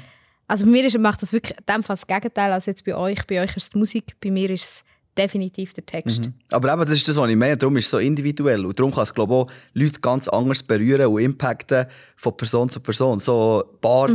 Also 0.48 0.66
bei 0.66 0.72
mir 0.72 0.84
ist, 0.84 0.98
macht 0.98 1.22
das 1.22 1.32
wirklich 1.32 1.56
in 1.58 1.74
dem 1.74 1.82
Fall 1.82 1.96
das 1.96 2.06
Gegenteil 2.06 2.52
als 2.52 2.66
jetzt 2.66 2.84
bei 2.84 2.94
euch. 2.94 3.26
Bei 3.26 3.42
euch 3.42 3.56
ist 3.56 3.64
es 3.64 3.70
die 3.70 3.78
Musik, 3.78 4.16
bei 4.20 4.30
mir 4.30 4.50
ist 4.50 4.62
es 4.62 4.84
definitiv 5.16 5.72
der 5.72 5.86
Text. 5.86 6.20
Aber 6.52 6.72
eben, 6.72 6.82
das 6.82 6.90
ist 6.90 7.08
das, 7.08 7.16
was 7.16 7.28
ich 7.28 7.36
meine. 7.36 7.56
Darum 7.56 7.76
ist 7.78 7.86
es 7.86 7.90
so 7.90 7.98
individuell. 7.98 8.64
Und 8.66 8.78
darum 8.78 8.92
kann 8.92 9.02
es, 9.02 9.14
glaube 9.14 9.32
ich, 9.32 9.38
auch 9.38 9.50
Leute 9.72 10.00
ganz 10.00 10.28
anders 10.28 10.62
berühren 10.62 11.06
und 11.06 11.20
impacten 11.22 11.86
von 12.16 12.36
Person 12.36 12.68
zu 12.68 12.80
Person. 12.80 13.18
So 13.18 13.64
ein 13.72 13.80
paar 13.80 14.08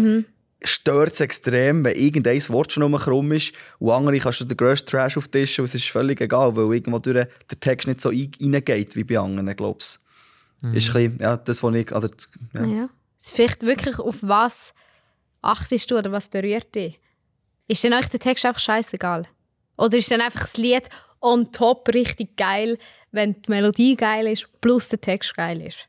stört 0.63 1.13
es 1.13 1.19
extrem, 1.19 1.83
wenn 1.83 1.95
irgendein 1.95 2.41
Wort 2.49 2.71
schon 2.71 2.95
krumm 2.97 3.31
ist 3.31 3.53
und 3.79 3.91
andere 3.91 4.19
kannst 4.19 4.41
du 4.41 4.45
den 4.45 4.57
grössten 4.57 4.89
Trash 4.89 5.17
auftischen 5.17 5.61
und 5.61 5.65
es 5.65 5.75
ist 5.75 5.89
völlig 5.89 6.21
egal, 6.21 6.55
weil 6.55 6.75
irgendwo 6.75 6.99
durch 6.99 7.25
der 7.25 7.59
Text 7.59 7.87
nicht 7.87 8.01
so 8.01 8.09
ein- 8.09 8.31
reingeht 8.39 8.95
wie 8.95 9.03
bei 9.03 9.17
anderen, 9.19 9.55
glaube 9.55 9.79
ich. 9.81 9.97
Ist 10.75 10.95
ein 10.95 11.17
bisschen, 11.17 11.19
ja, 11.19 11.37
das, 11.37 11.63
was 11.63 11.75
ich... 11.75 11.91
Also, 11.91 12.07
ja. 12.53 12.65
Ja. 12.65 12.89
Ist 13.19 13.35
vielleicht 13.35 13.63
wirklich 13.63 13.97
auf 13.99 14.17
was 14.21 14.73
achtest 15.41 15.89
du 15.89 15.97
oder 15.97 16.11
was 16.11 16.29
berührt 16.29 16.73
dich? 16.75 16.99
Ist 17.67 17.83
denn 17.83 17.93
euch 17.93 18.07
der 18.09 18.19
Text 18.19 18.45
einfach 18.45 18.59
scheißegal? 18.59 19.27
Oder 19.77 19.97
ist 19.97 20.11
dann 20.11 20.21
einfach 20.21 20.41
das 20.41 20.57
Lied 20.57 20.89
on 21.21 21.51
top 21.51 21.89
richtig 21.89 22.37
geil, 22.37 22.77
wenn 23.11 23.41
die 23.41 23.49
Melodie 23.49 23.95
geil 23.95 24.27
ist, 24.27 24.47
plus 24.61 24.89
der 24.89 25.01
Text 25.01 25.35
geil 25.35 25.61
ist? 25.61 25.87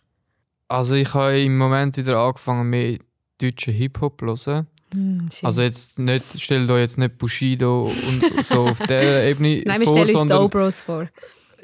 Also 0.68 0.94
ich 0.94 1.12
habe 1.12 1.40
im 1.40 1.58
Moment 1.58 1.96
wieder 1.96 2.18
angefangen 2.18 2.70
mehr 2.70 2.98
deutschen 3.50 3.74
Hip-Hop 3.74 4.22
hören. 4.22 4.66
Also 5.42 5.62
jetzt 5.62 5.98
nicht, 5.98 6.24
stell 6.38 6.66
dir 6.66 6.78
jetzt 6.78 6.98
nicht 6.98 7.18
Bushido 7.18 7.84
und 7.84 8.44
so 8.44 8.68
auf 8.68 8.78
der 8.78 9.28
Ebene 9.30 9.62
Nein, 9.64 9.80
wir 9.80 9.86
vor, 9.86 9.96
stellen 9.96 10.16
uns 10.16 10.30
die. 10.30 10.36
O-Bros 10.36 10.80
vor. 10.82 11.08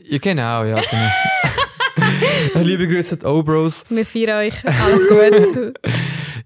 Ja, 0.08 0.18
genau, 0.18 0.64
ja. 0.64 0.80
Genau. 0.80 2.54
Liebe 2.62 2.88
Grüße 2.88 3.16
an 3.16 3.20
die 3.20 3.26
O-Bros. 3.26 3.85
Wir 3.90 4.06
feiern 4.06 4.47
euch. 4.47 4.54
Alles 4.64 5.08
gut. 5.08 5.75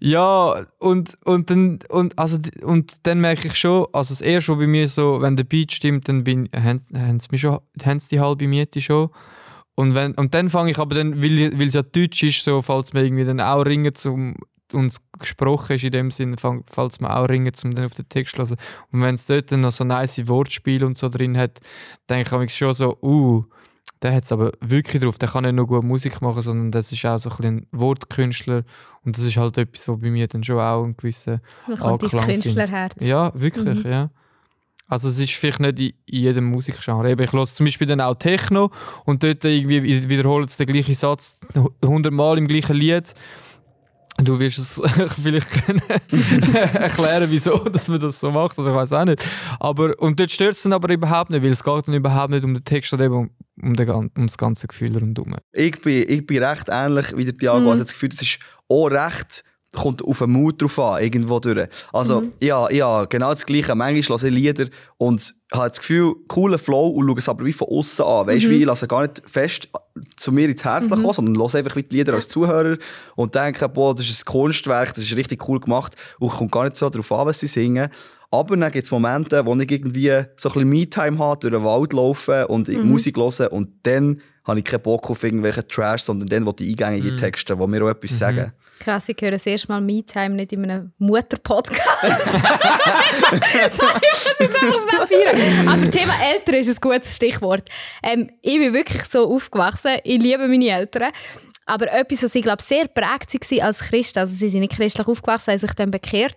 Ja, 0.05 0.67
und, 0.81 1.17
und, 1.25 1.49
dann, 1.49 1.79
und, 1.89 2.19
also, 2.19 2.37
und 2.65 2.93
dann 3.05 3.21
merke 3.21 3.47
ich 3.47 3.55
schon, 3.55 3.87
also 3.93 4.13
das 4.13 4.21
erste, 4.21 4.51
was 4.51 4.59
bei 4.59 4.67
mir 4.67 4.89
so, 4.89 5.23
wenn 5.23 5.37
der 5.37 5.45
Beat 5.45 5.71
stimmt, 5.71 6.09
dann 6.09 6.25
bin, 6.25 6.49
haben, 6.57 6.83
haben 6.93 7.21
sie 7.21 7.29
mir 7.31 7.39
schon, 7.39 7.61
haben 7.85 8.01
sie 8.01 8.09
die 8.17 8.21
halbe 8.21 8.49
Miete 8.49 8.81
schon. 8.81 9.11
Und, 9.77 9.95
wenn, 9.95 10.15
und 10.15 10.35
dann 10.35 10.51
fange 10.51 10.73
ich 10.73 10.79
aber 10.79 10.97
dann, 10.97 11.23
weil, 11.23 11.57
weil 11.57 11.69
es 11.69 11.75
ja 11.75 11.83
Deutsch 11.83 12.25
ist, 12.25 12.43
so, 12.43 12.63
falls 12.63 12.93
man 12.93 13.05
irgendwie 13.05 13.25
dann 13.25 13.41
auch 13.41 13.63
ringen 13.63 13.95
zum 13.95 14.35
und 14.75 14.87
es 14.87 15.01
gesprochen 15.19 15.77
ist 15.77 15.85
in 15.85 15.93
dem 15.93 16.11
Sinne, 16.11 16.37
falls 16.65 17.01
man 17.01 17.11
auch 17.11 17.29
ringen 17.29 17.53
zum 17.55 17.75
dann 17.75 17.85
auf 17.85 17.95
den 17.95 18.09
Text 18.09 18.37
zu 18.37 18.43
hören. 18.43 18.57
Und 18.91 19.03
wenn 19.03 19.15
es 19.15 19.27
dort 19.27 19.51
dann 19.53 19.61
noch 19.61 19.73
so 19.73 19.85
nice 19.85 20.27
Wortspiele 20.29 20.87
und 20.87 20.97
so 20.97 21.09
drin 21.09 21.37
hat, 21.37 21.61
denke 22.09 22.45
ich 22.45 22.55
schon 22.55 22.73
so, 22.75 22.97
uh, 23.03 23.45
der 24.03 24.15
hat 24.15 24.25
es 24.25 24.33
aber 24.33 24.53
wirklich 24.61 25.03
drauf. 25.03 25.17
Der 25.19 25.29
kann 25.29 25.45
nicht 25.45 25.55
nur 25.55 25.67
gut 25.67 25.85
Musik 25.85 26.21
machen, 26.21 26.43
sondern 26.43 26.71
das 26.73 26.91
ist 26.93 27.05
auch 27.07 27.19
so 27.19 27.31
ein, 27.31 27.45
ein 27.45 27.67
Wortkünstler. 27.71 28.65
Und 29.05 29.17
das 29.17 29.25
ist 29.25 29.37
halt 29.37 29.57
etwas, 29.59 29.89
was 29.89 30.01
bei 30.01 30.11
mir 30.11 30.27
dann 30.27 30.43
schon 30.45 30.59
auch 30.59 30.83
einen 30.83 30.97
gewissen 30.97 31.41
Man 31.69 31.81
Anklang. 31.81 32.27
Künstlerherz. 32.27 32.95
Ja, 33.05 33.33
wirklich, 33.35 33.85
Mhm. 33.85 33.91
ja. 33.91 34.11
Also 34.89 35.09
es 35.09 35.19
ist 35.19 35.33
vielleicht 35.33 35.61
nicht 35.61 35.79
in, 35.81 35.93
in 36.07 36.21
jedem 36.23 36.45
Musikgenre. 36.51 37.11
Eben, 37.11 37.23
Ich 37.25 37.33
höre 37.33 37.47
zum 37.47 37.65
Beispiel 37.65 37.87
dann 37.87 38.01
auch 38.01 38.15
Techno 38.17 38.71
und 39.05 39.23
dort 39.23 39.45
irgendwie 39.45 39.83
wiederholt 40.11 40.51
es 40.51 40.59
den 40.59 40.67
gleichen 40.67 40.95
Satz 40.95 41.41
100 41.83 42.13
Mal 42.13 42.37
im 42.39 42.47
gleichen 42.47 42.77
Lied. 42.77 43.15
Du 44.19 44.39
wirst 44.39 44.59
es 44.59 44.81
vielleicht 45.23 45.69
erklären, 46.75 47.31
wieso 47.31 47.59
dass 47.59 47.89
man 47.89 47.99
das 47.99 48.21
so 48.21 48.31
macht, 48.31 48.59
oder 48.59 48.71
ich 48.71 48.77
weiß 48.77 48.93
auch 48.93 49.05
nicht. 49.05 49.27
Aber, 49.59 49.99
und 49.99 50.21
dort 50.21 50.31
stört 50.31 50.57
es 50.57 50.63
dann 50.63 50.75
aber 50.75 50.93
überhaupt 50.93 51.31
nicht, 51.31 51.43
weil 51.43 51.51
es 51.51 51.65
geht 51.65 51.89
dann 51.89 51.95
überhaupt 51.95 52.31
nicht 52.31 52.45
um 52.45 52.55
den 52.55 52.65
Text, 52.65 52.91
sondern 52.91 53.07
eben 53.07 53.17
um, 53.17 53.31
um, 53.63 53.75
den, 53.75 53.91
um 53.91 54.27
das 54.27 54.37
ganze 54.37 54.67
Gefühl 54.67 54.97
rundherum. 54.97 55.37
Ich 55.53 55.81
bin, 55.81 56.05
ich 56.09 56.27
bin 56.27 56.45
recht 56.45 56.69
ähnlich 56.69 57.17
wie 57.17 57.25
der 57.25 57.37
Thiago. 57.37 57.61
Mhm. 57.61 57.69
Also 57.69 57.85
das 57.85 57.93
Gefühl, 57.93 58.11
das 58.11 58.23
ist 58.23 58.39
auch 58.69 58.89
recht 58.89 59.45
kommt 59.75 60.05
auf 60.05 60.19
den 60.19 60.31
Mut 60.31 60.61
drauf 60.61 60.79
an, 60.79 61.03
irgendwo 61.03 61.39
durch. 61.41 61.69
Also, 61.93 62.25
ja, 62.41 62.71
ja, 62.71 63.05
genau 63.07 63.31
das 63.31 63.47
Gleiche. 63.47 63.75
Manchmal 63.75 64.19
höre 64.19 64.29
ich 64.29 64.35
Lieder 64.35 64.67
und 64.99 65.35
habe 65.53 65.69
das 65.69 65.79
Gefühl, 65.79 66.15
cooler 66.29 66.59
Flow 66.59 66.89
und 66.89 67.07
schaue 67.07 67.19
es 67.19 67.29
aber 67.29 67.45
wie 67.45 67.53
von 67.53 67.69
außen 67.69 68.05
an. 68.05 68.27
Weißt 68.27 68.45
du, 68.45 68.51
wie 68.51 68.61
ich 68.61 68.65
lasse 68.67 68.87
gar 68.87 69.03
nicht 69.03 69.23
fest 69.25 69.69
zu 70.17 70.33
mir 70.33 70.49
ins 70.49 70.65
Herz 70.65 70.89
kommen, 70.89 71.13
sondern 71.13 71.37
höre 71.37 71.55
einfach 71.55 71.77
wie 71.77 71.83
die 71.83 71.97
Lieder 71.97 72.15
als 72.15 72.29
Zuhörer 72.29 72.77
und 73.17 73.35
denke, 73.35 73.69
boah, 73.69 73.95
das 73.95 74.09
ist 74.09 74.23
ein 74.23 74.31
Kunstwerk, 74.33 74.95
das 74.95 75.05
ist 75.05 75.17
richtig 75.17 75.49
cool 75.49 75.61
gemacht 75.61 75.97
und 76.19 76.31
kommt 76.31 76.53
gar 76.53 76.65
nicht 76.65 76.77
so 76.77 76.89
darauf 76.89 77.11
an, 77.13 77.27
was 77.27 77.41
sie 77.41 77.47
singen. 77.47 77.89
Aber 78.31 78.57
dann 78.57 78.73
gibt 78.73 78.87
es 78.87 78.91
Momente, 78.91 79.45
wo 79.45 79.55
ich 79.55 79.71
irgendwie 79.71 80.09
so 80.37 80.49
ein 80.49 80.53
bisschen 80.55 80.69
Me-Time 80.69 81.19
habe, 81.19 81.41
durch 81.41 81.53
den 81.53 81.65
Wald 81.65 81.93
laufen 81.93 82.45
und 82.45 82.69
Musik 82.83 83.17
hören 83.19 83.49
und 83.49 83.69
dann 83.83 84.21
habe 84.45 84.59
ich 84.59 84.65
keinen 84.65 84.83
Bock 84.83 85.11
auf 85.11 85.23
irgendwelche 85.23 85.67
Trash, 85.67 86.03
sondern 86.03 86.29
dann 86.29 86.47
will 86.47 86.55
ich 86.61 86.71
eingängige 86.71 87.17
Texte, 87.17 87.57
die 87.57 87.67
mir 87.67 87.85
auch 87.85 87.91
etwas 87.91 88.19
sagen. 88.19 88.53
Krass, 88.83 89.09
ich 89.09 89.17
höre 89.21 89.31
das 89.31 89.47
erste 89.47 89.69
Mal 89.69 89.81
Me-Time 89.81 90.31
nicht 90.31 90.53
in 90.53 90.65
einem 90.65 90.93
Mutter-Podcast. 90.99 91.83
Sorry, 93.71 94.01
ich 94.01 94.19
muss 94.19 94.37
jetzt 94.41 94.61
einfach 94.61 95.07
schnell 95.07 95.07
feiern. 95.07 95.69
Aber 95.69 95.89
Thema 95.89 96.15
Eltern 96.21 96.57
ist 96.57 96.69
ein 96.69 96.91
gutes 96.91 97.15
Stichwort. 97.15 97.69
Ähm, 98.03 98.29
ich 98.43 98.59
bin 98.59 98.75
wirklich 98.75 99.05
so 99.05 99.33
aufgewachsen. 99.33 99.99
Ich 100.03 100.21
liebe 100.21 100.49
meine 100.49 100.69
Eltern. 100.71 101.13
Aber 101.65 101.93
etwas, 101.93 102.25
was 102.25 102.35
ich 102.35 102.43
glaube 102.43 102.61
sehr 102.61 102.89
prägt 102.89 103.33
war 103.33 103.67
als 103.67 103.79
Christ, 103.79 104.19
also 104.19 104.35
sie 104.35 104.49
sind 104.49 104.59
nicht 104.59 104.73
christlich 104.73 105.07
aufgewachsen, 105.07 105.53
haben 105.53 105.61
sich 105.61 105.75
dann 105.75 105.93
bekehrt, 105.93 106.35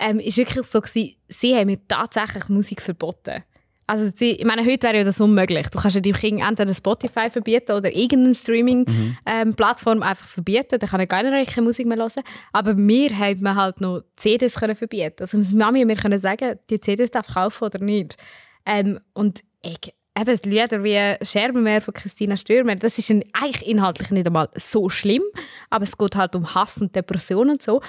ähm, 0.00 0.18
ist 0.18 0.38
wirklich 0.38 0.66
so 0.66 0.80
gewesen, 0.80 1.14
sie 1.28 1.54
haben 1.54 1.66
mir 1.66 1.78
tatsächlich 1.86 2.48
Musik 2.48 2.82
verboten. 2.82 3.44
Also 3.88 4.10
sie, 4.12 4.32
ich 4.32 4.44
meine, 4.44 4.64
heute 4.64 4.88
wäre 4.88 4.98
ja 4.98 5.04
das 5.04 5.20
unmöglich. 5.20 5.68
Du 5.68 5.78
kannst 5.78 5.94
ja 5.94 6.00
deinem 6.00 6.14
Kind 6.14 6.42
entweder 6.42 6.74
Spotify 6.74 7.30
verbieten 7.30 7.72
oder 7.72 7.94
irgendeine 7.94 8.34
Streaming-Plattform 8.34 10.02
einfach 10.02 10.26
verbieten. 10.26 10.78
Dann 10.80 10.88
kann 10.88 11.00
er 11.00 11.06
gar 11.06 11.22
keine 11.22 11.62
Musik 11.62 11.86
mehr 11.86 11.98
hören. 11.98 12.22
Aber 12.52 12.74
mir 12.74 13.16
haben 13.16 13.40
wir 13.42 13.54
halt 13.54 13.80
noch 13.80 14.02
CDs 14.16 14.56
können 14.56 14.74
verbieten. 14.74 15.20
Also 15.20 15.38
Mami 15.38 15.82
und 15.82 15.86
mir 15.86 15.96
können 15.96 16.18
sagen, 16.18 16.58
die 16.68 16.80
CDs 16.80 17.12
darf 17.12 17.28
kaufen 17.28 17.64
oder 17.64 17.78
nicht. 17.78 18.16
Ähm, 18.64 18.98
und 19.12 19.44
ich, 19.62 19.94
eben 20.18 20.38
Lieder 20.44 20.82
wie 20.82 21.24
Scherbenmeer 21.24 21.80
von 21.80 21.94
Christina 21.94 22.36
Stürmer, 22.36 22.74
das 22.74 22.98
ist 22.98 23.10
eigentlich 23.10 23.66
inhaltlich 23.66 24.10
nicht 24.10 24.26
einmal 24.26 24.48
so 24.56 24.88
schlimm, 24.88 25.22
aber 25.70 25.84
es 25.84 25.96
geht 25.96 26.16
halt 26.16 26.34
um 26.34 26.54
Hass 26.54 26.80
und 26.80 26.96
Depressionen 26.96 27.52
und 27.52 27.62
so. 27.62 27.80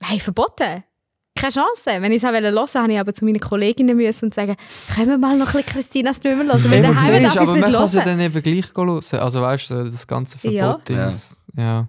Hey, 0.00 0.20
verboten. 0.20 0.84
Keine 1.40 1.52
Chance. 1.52 1.84
Wenn 1.86 2.12
ich 2.12 2.22
es 2.22 2.28
hören 2.28 2.54
wollte, 2.54 2.78
habe 2.80 2.92
ich 2.92 2.98
aber 2.98 3.14
zu 3.14 3.24
meinen 3.24 3.40
Kolleginnen 3.40 3.96
müssen 3.96 4.26
und 4.26 4.34
sagen, 4.34 4.56
können 4.94 5.08
wir 5.08 5.18
mal 5.18 5.36
noch 5.36 5.46
ein 5.48 5.52
bisschen 5.52 5.66
Christina 5.66 6.12
Stürmer 6.12 6.44
hören, 6.44 6.64
weil 6.64 6.78
Eben, 6.78 6.82
daheim 6.94 7.22
darf 7.22 7.34
ich 7.34 7.40
es 7.40 7.48
aber 7.48 7.52
nicht 7.52 7.60
man 7.62 7.72
kann 7.72 7.84
es 7.84 7.92
ja 7.92 8.04
hören. 8.04 8.18
dann 8.18 8.20
eben 8.20 8.42
gleich 8.42 8.64
hören. 8.74 9.20
Also 9.20 9.42
weißt 9.42 9.70
du, 9.70 9.90
das 9.90 10.06
ganze 10.06 10.38
Verbot. 10.38 10.58
Ja. 10.58 10.78
Dings. 11.06 11.40
Ja. 11.56 11.88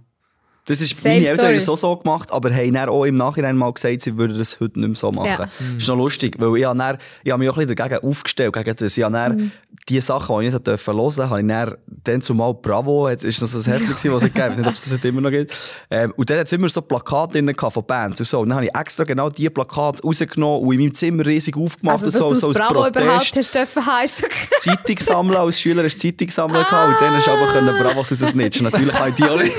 Das 0.69 0.81
ist, 0.81 0.95
Same 1.01 1.15
meine 1.15 1.27
Eltern 1.27 1.47
haben 1.47 1.55
es 1.55 1.65
so 1.65 1.75
so 1.75 1.95
gemacht, 1.97 2.31
aber 2.31 2.53
haben 2.53 2.73
dann 2.73 2.89
auch 2.89 3.03
im 3.05 3.15
Nachhinein 3.15 3.57
mal 3.57 3.73
gesagt, 3.73 4.01
sie 4.01 4.15
würden 4.17 4.37
das 4.37 4.59
heute 4.59 4.79
nicht 4.79 4.87
mehr 4.89 4.95
so 4.95 5.11
machen. 5.11 5.27
Ja. 5.27 5.37
Das 5.37 5.49
ist 5.79 5.87
noch 5.87 5.95
lustig, 5.97 6.35
weil 6.37 6.57
ich, 6.57 6.65
habe 6.65 6.77
dann, 6.77 6.97
ich 7.23 7.31
habe 7.31 7.39
mich 7.39 7.49
auch 7.49 7.57
ein 7.57 7.65
bisschen 7.65 7.75
dagegen 7.75 8.07
aufgestellt, 8.07 8.53
gegen 8.53 8.75
das. 8.75 8.95
Ich 8.97 9.03
habe 9.03 9.13
dann 9.13 9.35
Mhm. 9.37 9.51
die 9.87 9.99
Sachen, 10.01 10.39
die 10.39 10.47
ich 10.47 10.53
nicht 10.53 10.67
hören 10.67 10.95
durfte, 10.97 11.29
habe 11.29 11.41
ich 11.41 11.47
dann, 11.47 11.75
dann 12.03 12.21
zumal 12.21 12.53
Bravo, 12.53 13.09
jetzt 13.09 13.23
ist 13.23 13.39
so 13.39 13.57
ein 13.57 13.63
Heftchen, 13.77 14.13
was 14.13 14.23
es 14.23 14.33
gegeben 14.33 14.43
hat. 14.43 14.51
Weiß 14.51 14.57
nicht, 14.59 14.67
ob 14.67 14.73
es 14.73 14.89
das 14.89 15.03
immer 15.03 15.21
noch 15.21 15.31
gibt. 15.31 15.55
Ähm, 15.89 16.13
und 16.15 16.29
dann 16.29 16.37
hat 16.37 16.45
es 16.45 16.51
immer 16.53 16.69
so 16.69 16.81
Plakate 16.81 17.41
drin 17.41 17.55
von 17.57 17.85
Bands 17.85 18.19
und 18.19 18.25
so. 18.27 18.39
Und 18.41 18.49
dann 18.49 18.57
habe 18.57 18.65
ich 18.67 18.75
extra 18.75 19.03
genau 19.05 19.29
diese 19.29 19.49
Plakate 19.49 20.03
rausgenommen 20.03 20.61
und 20.67 20.73
in 20.73 20.79
meinem 20.81 20.93
Zimmer 20.93 21.25
riesig 21.25 21.57
aufgemacht 21.57 22.03
Also, 22.03 22.05
dass 22.05 22.15
so, 22.15 22.29
so 22.35 22.35
das 22.35 22.43
als 22.43 22.57
Bravo 22.57 22.87
überhaupt 22.87 23.35
hast 23.35 23.55
dürfen 23.55 23.83
krass. 23.83 24.23
Zeitung 24.59 24.99
sammeln, 24.99 25.37
als 25.37 25.59
Schüler 25.59 25.83
hast 25.83 25.95
du 26.03 26.07
Zeitung 26.09 26.29
sammeln 26.29 26.63
gehabt 26.63 26.89
und 26.89 27.01
dann 27.01 27.15
hast 27.15 27.27
du 27.27 27.31
aber 27.31 27.51
können 27.51 27.77
Bravos 27.77 28.11
raussnitchen. 28.11 28.65
Natürlich 28.65 28.93
kann 28.93 29.09
ich 29.09 29.15
die 29.15 29.23
auch 29.23 29.37
nicht, 29.37 29.53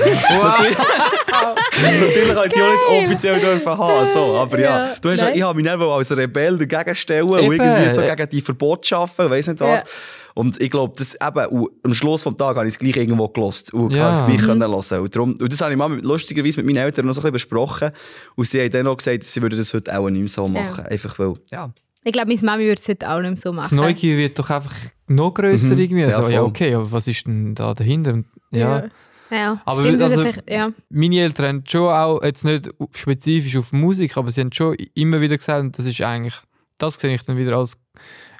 natürlich 1.81 2.33
kann 2.33 2.47
ich 2.47 2.53
die 2.53 2.61
auch 2.61 2.71
nicht 2.71 3.05
offiziell 3.05 3.39
dürfen 3.39 3.77
haben. 3.77 4.05
So, 4.11 4.35
aber 4.37 4.59
ja, 4.59 4.85
Ja, 4.87 4.93
du 5.01 5.09
hast, 5.11 5.21
nein. 5.21 5.35
ich 5.35 5.41
habe 5.41 5.61
mich 5.61 5.65
wohl 5.71 5.91
als 5.91 6.11
Rebell 6.15 6.57
dagegen 6.57 6.95
stellen 6.95 7.29
und 7.29 7.39
irgendwie 7.39 7.89
so 7.89 8.01
gegen 8.01 8.29
die 8.29 8.41
Verbote 8.41 8.95
arbeiten, 8.97 9.29
weiss 9.31 9.47
nicht 9.47 9.59
was. 9.59 9.81
Ja. 9.81 9.87
Und 10.33 10.61
ich 10.61 10.69
glaube, 10.71 10.93
das 10.97 11.15
eben, 11.15 11.67
am 11.83 11.93
Schluss 11.93 12.23
des 12.23 12.35
Tages 12.35 12.57
habe 12.57 12.67
ich 12.67 12.73
es 12.75 12.79
gleich 12.79 12.95
irgendwo 12.95 13.27
gelost 13.27 13.73
und 13.73 13.91
Ja. 13.91 14.05
habe 14.05 14.13
es 14.13 14.25
gleich 14.25 14.39
Mhm. 14.41 14.45
können 14.45 14.61
hören. 14.63 14.99
Und, 15.01 15.15
darum, 15.15 15.31
und 15.33 15.51
das 15.51 15.59
habe 15.61 15.71
ich 15.73 15.77
mal 15.77 15.89
mit, 15.89 16.05
lustigerweise 16.05 16.61
mit 16.63 16.67
meinen 16.73 16.85
Eltern 16.85 17.05
noch 17.05 17.13
so 17.13 17.19
ein 17.19 17.23
bisschen 17.23 17.33
besprochen. 17.33 17.91
Und 18.35 18.47
sie 18.47 18.61
haben 18.61 18.69
dann 18.71 18.87
auch 18.87 18.95
gesagt, 18.97 19.23
sie 19.25 19.41
würden 19.41 19.57
das 19.57 19.73
heute 19.73 19.97
auch 19.97 20.09
nicht 20.09 20.19
mehr 20.21 20.29
so 20.29 20.47
machen. 20.47 20.85
Einfach 20.85 21.19
weil, 21.19 21.33
ja. 21.51 21.69
Ich 22.03 22.13
glaube, 22.13 22.29
meine 22.29 22.41
Mami 22.43 22.63
würde 22.63 22.81
es 22.81 22.87
heute 22.87 23.09
auch 23.11 23.19
nicht 23.19 23.27
mehr 23.29 23.35
so 23.37 23.51
Die 23.51 23.55
machen. 23.57 23.75
Neugier 23.77 24.17
wird 24.17 24.39
doch 24.39 24.49
einfach 24.49 24.73
noch 25.07 25.33
grösser 25.33 25.77
irgendwie. 25.77 26.01
Ja, 26.01 26.07
Also, 26.17 26.29
ja, 26.29 26.39
voll. 26.39 26.47
okay, 26.47 26.73
aber 26.75 26.91
was 26.91 27.07
ist 27.07 27.27
denn 27.27 27.53
da 27.53 27.73
dahinter? 27.73 28.23
Ja. 28.51 28.85
Ja. 29.31 29.61
Aber 29.65 29.81
Stimmt, 29.81 30.01
also- 30.01 30.25
ja. 30.49 30.71
Meine 30.89 31.19
Eltern 31.21 31.45
haben 31.47 31.63
schon 31.67 31.89
auch, 31.91 32.21
jetzt 32.21 32.43
nicht 32.45 32.69
spezifisch 32.93 33.55
auf 33.57 33.71
Musik, 33.71 34.17
aber 34.17 34.29
sie 34.31 34.41
haben 34.41 34.51
schon 34.51 34.75
immer 34.93 35.21
wieder 35.21 35.37
gesagt, 35.37 35.61
und 35.61 35.77
das 35.77 35.85
ist 35.85 36.01
eigentlich, 36.01 36.35
das 36.77 36.95
sehe 36.95 37.13
ich 37.13 37.23
dann 37.23 37.37
wieder 37.37 37.55
als 37.57 37.77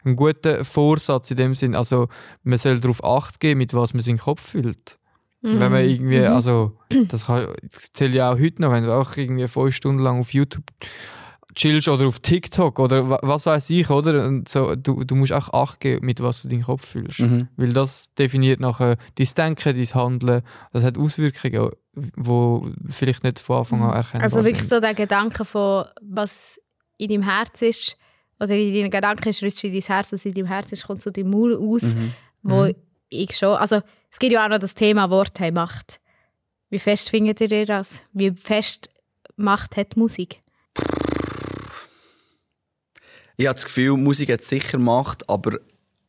einen 0.04 0.16
guten 0.16 0.66
Vorsatz 0.66 1.32
in 1.32 1.38
dem 1.38 1.56
Sinn. 1.56 1.76
Also, 1.76 2.08
man 2.44 2.58
soll 2.58 2.80
darauf 2.80 3.04
Acht 3.04 3.40
geben, 3.40 3.60
mit 3.60 3.74
was 3.74 3.94
man 3.94 4.04
seinen 4.04 4.18
Kopf 4.18 4.42
füllt. 4.50 4.98
Wenn 5.44 5.72
man 5.72 5.84
irgendwie, 5.90 6.20
also, 6.20 6.78
das, 7.08 7.26
kann, 7.26 7.48
das 7.64 7.92
zählt 7.94 8.14
ja 8.14 8.32
auch 8.32 8.38
heute 8.40 8.62
noch, 8.62 8.72
wenn 8.72 8.84
du 8.84 8.92
auch 8.94 9.18
irgendwie 9.18 9.48
fünf 9.48 9.74
Stunden 9.76 10.02
lang 10.02 10.20
auf 10.20 10.34
YouTube 10.34 10.66
chillst 11.55 11.88
oder 11.88 12.08
auf 12.08 12.20
TikTok 12.20 12.79
oder 12.79 13.10
wa- 13.10 13.20
was 13.22 13.46
weiß 13.46 13.70
ich, 13.72 13.89
oder? 13.89 14.25
Und 14.27 14.48
so, 14.50 14.75
du, 14.75 15.03
du 15.03 15.15
musst 15.15 15.34
auch 15.34 15.50
Acht 15.53 15.79
geben, 15.79 16.05
mit 16.05 16.22
was 16.22 16.43
du 16.43 16.48
deinen 16.50 16.63
Kopf 16.63 16.86
füllst. 16.88 17.20
Mhm. 17.20 17.48
Weil 17.58 17.74
das 17.74 18.13
definiert 18.15 18.60
nachher 18.60 18.98
dein 19.15 19.27
Denken, 19.38 19.75
dein 19.75 19.93
Handeln. 20.01 20.41
Das 20.74 20.84
hat 20.84 20.98
Auswirkungen, 20.98 21.72
die 21.96 22.91
vielleicht 22.91 23.24
nicht 23.24 23.39
von 23.39 23.58
Anfang 23.60 23.81
an 23.84 23.93
erkennbar 23.93 24.24
Also 24.24 24.38
wirklich 24.38 24.60
sind. 24.60 24.70
so 24.70 24.79
der 24.79 24.93
Gedanke 24.93 25.46
von, 25.46 25.86
was 26.01 26.60
in 26.98 27.10
deinem 27.10 27.24
Herz 27.24 27.62
ist, 27.62 27.98
oder 28.39 28.55
in 28.55 28.74
deinen 28.74 28.89
Gedanken 28.89 29.29
ist, 29.29 29.43
rutscht 29.43 29.63
in 29.65 29.74
dein 29.74 29.81
Herz, 29.84 30.12
was 30.12 30.25
in 30.25 30.34
deinem 30.34 30.48
Herz 30.48 30.72
ist, 30.72 30.88
kommt 30.88 31.01
zu 31.01 31.12
deinem 31.12 31.29
Maul 31.31 31.55
aus, 31.55 31.96
Mhm. 31.96 32.13
wo 32.43 32.72
ich 33.10 33.38
schon, 33.38 33.55
also 33.58 33.81
es 34.10 34.17
gibt 34.20 34.34
ja 34.34 34.43
auch 34.46 34.50
noch 34.50 34.58
das 34.60 34.74
Thema 34.74 35.10
Wort 35.10 35.39
haben 35.39 35.53
Macht. 35.55 36.00
Wie 36.70 36.79
fest 36.79 37.10
findet 37.10 37.41
ihr 37.41 37.65
das? 37.65 38.01
Wie 38.13 38.31
fest 38.31 38.89
Macht 39.36 39.75
hat 39.77 39.96
Musik? 39.98 40.41
Ich 43.42 43.48
habe 43.48 43.56
das 43.56 43.66
Gefühl, 43.66 43.98
Musik 43.98 44.32
hat 44.32 44.44
sicher 44.44 44.78
Macht, 44.78 45.28
aber 45.28 45.58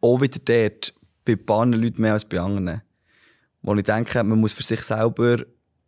auch 0.02 0.20
wieder 0.20 0.38
dort 0.44 0.92
bei 1.24 1.32
ein 1.32 1.46
paar 1.46 1.64
Leuten 1.64 2.02
mehr 2.02 2.12
als 2.12 2.26
bei 2.26 2.38
anderen. 2.38 2.82
Wo 3.62 3.74
ich 3.74 3.84
denke, 3.84 4.22
man 4.22 4.38
muss 4.38 4.52
für 4.52 4.62
sich 4.62 4.82
selber 4.82 5.38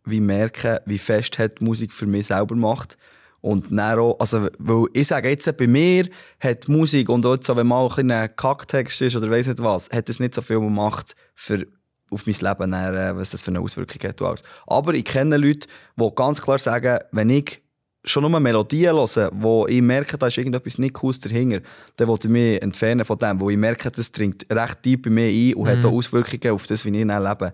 wie 0.05 0.21
merken, 0.21 0.79
wie 0.87 0.97
fest 0.97 1.37
hat 1.37 1.61
Musik 1.61 1.93
für 1.93 2.07
mich 2.07 2.25
selber 2.25 2.55
Macht. 2.55 2.97
Und 3.41 3.69
dann 3.69 3.99
auch, 3.99 4.19
also, 4.19 4.47
weil 4.57 4.87
ich 4.93 5.07
sage 5.07 5.29
jetzt, 5.29 5.55
bei 5.55 5.67
mir 5.67 6.09
hat 6.39 6.67
Musik 6.67 7.09
und 7.09 7.23
auch 7.23 7.37
wenn 7.55 7.67
mal 7.67 7.85
ein 7.85 7.91
kleiner 7.91 8.27
Kacktext 8.27 8.99
ist 9.03 9.15
oder 9.15 9.29
weiss 9.29 9.45
nicht 9.45 9.61
was, 9.61 9.87
hat 9.91 10.09
es 10.09 10.19
nicht 10.19 10.33
so 10.33 10.41
viel 10.41 10.59
Macht 10.61 11.15
für 11.35 11.67
auf 12.09 12.25
mein 12.25 12.37
Leben, 12.39 12.71
dann, 12.71 12.95
äh, 12.95 13.15
was 13.15 13.29
das 13.29 13.43
für 13.43 13.51
eine 13.51 13.59
Auswirkung 13.59 14.09
hat. 14.09 14.43
Aber 14.65 14.93
ich 14.95 15.05
kenne 15.05 15.37
Leute, 15.37 15.67
die 15.95 16.09
ganz 16.15 16.41
klar 16.41 16.57
sagen, 16.57 16.97
wenn 17.11 17.29
ich 17.29 17.61
schon 18.05 18.29
nur 18.29 18.39
Melodien 18.39 18.95
höre, 18.95 19.29
wo 19.33 19.67
ich 19.67 19.81
merke, 19.81 20.17
da 20.17 20.27
ist 20.27 20.37
irgendetwas 20.37 20.77
nicht 20.77 20.93
Cooles 20.93 21.19
dahinter, 21.19 21.61
dann 21.95 22.07
will 22.07 22.17
ich 22.21 22.29
mich 22.29 22.61
entfernen 22.61 23.05
von 23.05 23.17
dem, 23.17 23.39
wo 23.39 23.49
ich 23.49 23.57
merke, 23.57 23.91
das 23.91 24.11
dringt 24.11 24.45
recht 24.51 24.81
tief 24.83 25.01
bei 25.01 25.09
mir 25.09 25.27
ein 25.27 25.55
und 25.55 25.67
hat 25.67 25.83
auch 25.85 25.91
Auswirkungen 25.91 26.53
auf 26.53 26.67
das, 26.67 26.85
wie 26.85 26.97
ich 26.97 27.07
dann 27.07 27.23
lebe. 27.23 27.53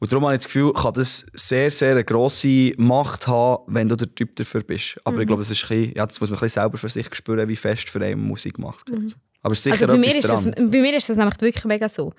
Und 0.00 0.12
darum 0.12 0.24
habe 0.24 0.34
ich 0.34 0.40
das 0.40 0.46
Gefühl, 0.46 0.72
kann 0.72 0.92
das 0.92 1.24
sehr, 1.32 1.70
sehr 1.70 1.92
eine 1.92 2.04
grosse 2.04 2.72
Macht 2.76 3.26
haben, 3.26 3.62
wenn 3.68 3.88
du 3.88 3.96
der 3.96 4.14
Typ 4.14 4.36
dafür 4.36 4.62
bist. 4.62 5.00
Aber 5.04 5.20
ich 5.20 5.26
glaube, 5.26 5.40
das, 5.40 5.50
ist 5.50 5.62
ein 5.64 5.68
bisschen, 5.68 5.94
ja, 5.96 6.06
das 6.06 6.20
muss 6.20 6.30
man 6.30 6.38
ein 6.38 6.42
bisschen 6.42 6.62
selber 6.62 6.78
für 6.78 6.88
sich 6.88 7.14
spüren, 7.14 7.48
wie 7.48 7.56
fest 7.56 7.88
für 7.88 8.04
einen 8.04 8.20
Musik 8.20 8.58
macht. 8.58 8.90
Aber 9.42 9.52
es 9.52 9.58
ist 9.58 9.64
sicher 9.64 9.88
Also 9.88 9.94
bei 9.94 9.98
mir, 9.98 10.18
ist 10.18 10.28
das, 10.28 10.44
bei 10.44 10.80
mir 10.80 10.96
ist 10.96 11.08
das 11.08 11.16
nämlich 11.16 11.40
wirklich 11.40 11.64
mega 11.64 11.88
so. 11.88 12.12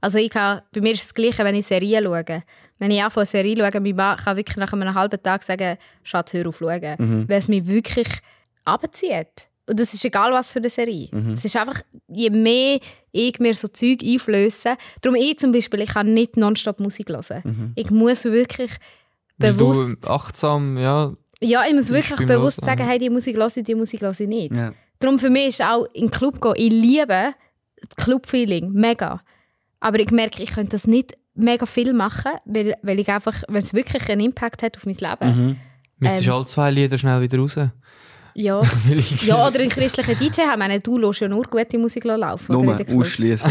Also 0.00 0.18
ich 0.18 0.30
kann, 0.30 0.62
bei 0.72 0.80
mir 0.80 0.92
ist 0.92 1.00
es 1.00 1.06
das 1.08 1.14
Gleiche, 1.14 1.44
wenn 1.44 1.54
ich 1.54 1.66
Serien 1.66 2.04
schaue. 2.04 2.42
Wenn 2.78 2.90
ich 2.90 3.02
anfange, 3.02 3.22
eine 3.22 3.26
Serie 3.26 3.54
zu 3.54 3.62
schauen, 3.62 3.82
mein 3.82 3.96
Mann 3.96 4.16
kann 4.16 4.36
wirklich 4.36 4.56
nach 4.56 4.72
einem 4.72 4.94
halben 4.94 5.22
Tag 5.22 5.42
sagen, 5.42 5.76
Schatz, 6.02 6.32
hör 6.32 6.48
auf 6.48 6.58
schauen. 6.58 6.96
Mhm. 6.98 7.28
Weil 7.28 7.38
es 7.38 7.48
mich 7.48 7.66
wirklich 7.66 8.08
abzieht. 8.64 9.48
Und 9.66 9.78
das 9.78 9.94
ist 9.94 10.04
egal, 10.04 10.32
was 10.32 10.52
für 10.52 10.58
eine 10.58 10.70
Serie. 10.70 11.08
Mhm. 11.12 11.34
Es 11.34 11.44
ist 11.44 11.56
einfach, 11.56 11.80
je 12.08 12.30
mehr 12.30 12.80
ich 13.12 13.38
mir 13.38 13.54
so 13.54 13.68
Zeug 13.68 14.02
einflöße, 14.02 14.76
darum 15.00 15.16
ich 15.16 15.38
zum 15.38 15.52
Beispiel, 15.52 15.82
ich 15.82 15.90
kann 15.90 16.12
nicht 16.12 16.36
nonstop 16.36 16.80
Musik 16.80 17.08
hören. 17.10 17.42
Mhm. 17.44 17.72
Ich 17.76 17.90
muss 17.90 18.24
wirklich 18.24 18.72
Weil 19.38 19.52
bewusst, 19.52 19.98
du 20.02 20.10
achtsam, 20.10 20.76
ja, 20.76 21.12
ja, 21.42 21.62
ich 21.66 21.74
muss 21.74 21.88
wirklich 21.90 22.18
beim 22.18 22.26
bewusst 22.26 22.62
sagen, 22.62 22.86
hey, 22.86 22.98
die 22.98 23.08
Musik 23.08 23.36
höre 23.36 23.46
ich, 23.54 23.64
die 23.64 23.74
Musik 23.74 24.02
höre 24.02 24.18
ich 24.18 24.28
nicht. 24.28 24.56
Ja. 24.56 24.72
Darum 24.98 25.18
für 25.18 25.30
mich 25.30 25.46
ist 25.46 25.62
auch 25.62 25.86
in 25.94 26.06
den 26.06 26.10
Club 26.10 26.40
gehen, 26.40 26.54
ich 26.56 26.70
liebe 26.70 27.34
das 27.76 28.04
Club-Feeling, 28.04 28.72
mega. 28.72 29.22
Aber 29.80 29.98
ich 29.98 30.10
merke, 30.10 30.42
ich 30.42 30.50
könnte 30.50 30.72
das 30.72 30.86
nicht 30.86 31.16
mega 31.34 31.66
viel 31.66 31.92
machen, 31.92 32.32
weil, 32.44 32.74
weil 32.82 33.00
ich 33.00 33.08
einfach, 33.08 33.42
wenn 33.48 33.62
es 33.62 33.72
wirklich 33.74 34.08
einen 34.10 34.20
Impact 34.20 34.62
hat 34.62 34.76
auf 34.76 34.86
mein 34.86 34.96
Leben. 34.96 35.46
Mhm. 35.46 35.56
müsstest 35.98 36.26
Ähm. 36.26 36.32
alle 36.34 36.46
zwei 36.46 36.70
Lieder 36.70 36.98
schnell 36.98 37.20
wieder 37.20 37.38
raus. 37.38 37.56
Ja. 38.34 38.62
Ja, 39.22 39.46
oder 39.48 39.60
einen 39.60 39.70
christlichen 39.70 40.18
DJ 40.18 40.42
haben. 40.42 40.52
Ich 40.52 40.58
meine, 40.58 40.80
du 40.80 40.98
lässt 40.98 41.20
ja 41.20 41.28
nur 41.28 41.44
gute 41.44 41.78
Musik 41.78 42.04
laufen. 42.04 42.52
Nur 42.52 42.78
ausschließen. 42.96 43.50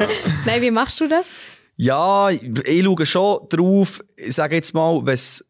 Nein, 0.46 0.62
wie 0.62 0.70
machst 0.70 1.00
du 1.00 1.08
das? 1.08 1.30
Ja, 1.76 2.30
ich 2.30 2.84
schaue 2.84 3.06
schon 3.06 3.48
drauf. 3.50 4.02
Ich 4.16 4.34
sage 4.34 4.56
jetzt 4.56 4.74
mal, 4.74 5.04
wenn's 5.04 5.44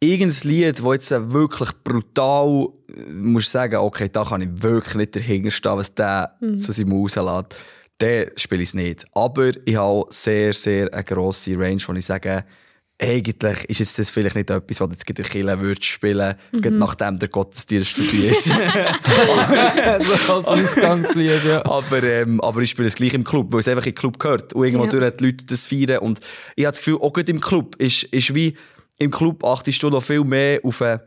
irgendein 0.00 0.48
Lied, 0.48 0.78
das 0.78 1.10
jetzt 1.10 1.32
wirklich 1.32 1.70
brutal, 1.84 2.68
äh, 2.88 3.12
musst 3.12 3.50
sagen, 3.50 3.76
okay, 3.76 4.08
da 4.10 4.24
kann 4.24 4.40
ich 4.42 4.62
wirklich 4.62 4.94
nicht 4.94 5.16
dahinter 5.16 5.50
stehen, 5.50 5.76
was 5.76 5.94
der 5.94 6.36
zu 6.40 6.72
seinem 6.72 6.92
rauslässt, 6.92 7.56
dann 8.00 8.30
spiele 8.36 8.62
ich 8.62 8.70
es 8.70 8.74
nicht. 8.74 9.04
Aber 9.14 9.50
ich 9.64 9.76
habe 9.76 10.04
sehr, 10.10 10.52
sehr 10.54 10.92
eine 10.92 11.04
grosse 11.04 11.56
Range, 11.58 11.80
wo 11.86 11.92
ich 11.92 12.06
sage, 12.06 12.44
eigentlich 13.02 13.64
ist 13.70 13.78
jetzt 13.78 13.98
das 13.98 14.10
vielleicht 14.10 14.36
nicht 14.36 14.50
etwas, 14.50 14.78
was 14.80 14.88
du 14.88 14.92
jetzt 14.92 15.08
in 15.08 15.14
der 15.14 15.24
Kirche 15.24 15.60
würdest 15.60 15.84
spielen, 15.84 16.34
gerade 16.52 16.76
nachdem 16.76 17.18
der 17.18 17.28
Gottesdienst 17.28 17.92
vorbei 17.92 18.28
ist. 18.28 18.50
als 20.28 20.48
Ausgangslied, 20.48 21.44
ja. 21.46 21.64
aber, 21.64 22.02
ähm, 22.02 22.40
aber 22.42 22.60
ich 22.60 22.70
spiele 22.70 22.88
es 22.88 22.94
gleich 22.94 23.14
im 23.14 23.24
Club, 23.24 23.52
weil 23.52 23.60
es 23.60 23.68
einfach 23.68 23.86
im 23.86 23.94
Club 23.94 24.18
gehört. 24.18 24.52
Und 24.52 24.64
irgendwo 24.64 24.84
Ja. 24.84 24.90
durch 24.90 25.16
die 25.16 25.24
Leute 25.24 25.46
das 25.46 25.64
feiern. 25.64 25.98
Und 25.98 26.20
ich 26.56 26.66
habe 26.66 26.72
das 26.72 26.84
Gefühl, 26.84 26.98
auch 27.00 27.12
gerade 27.12 27.30
im 27.30 27.40
Club 27.40 27.76
ist, 27.76 28.04
ist 28.04 28.34
wie 28.34 28.56
im 28.98 29.10
Club 29.10 29.44
achtest 29.44 29.82
du 29.82 29.88
noch 29.88 30.02
viel 30.02 30.24
mehr 30.24 30.60
auf 30.62 30.82
einen, 30.82 31.00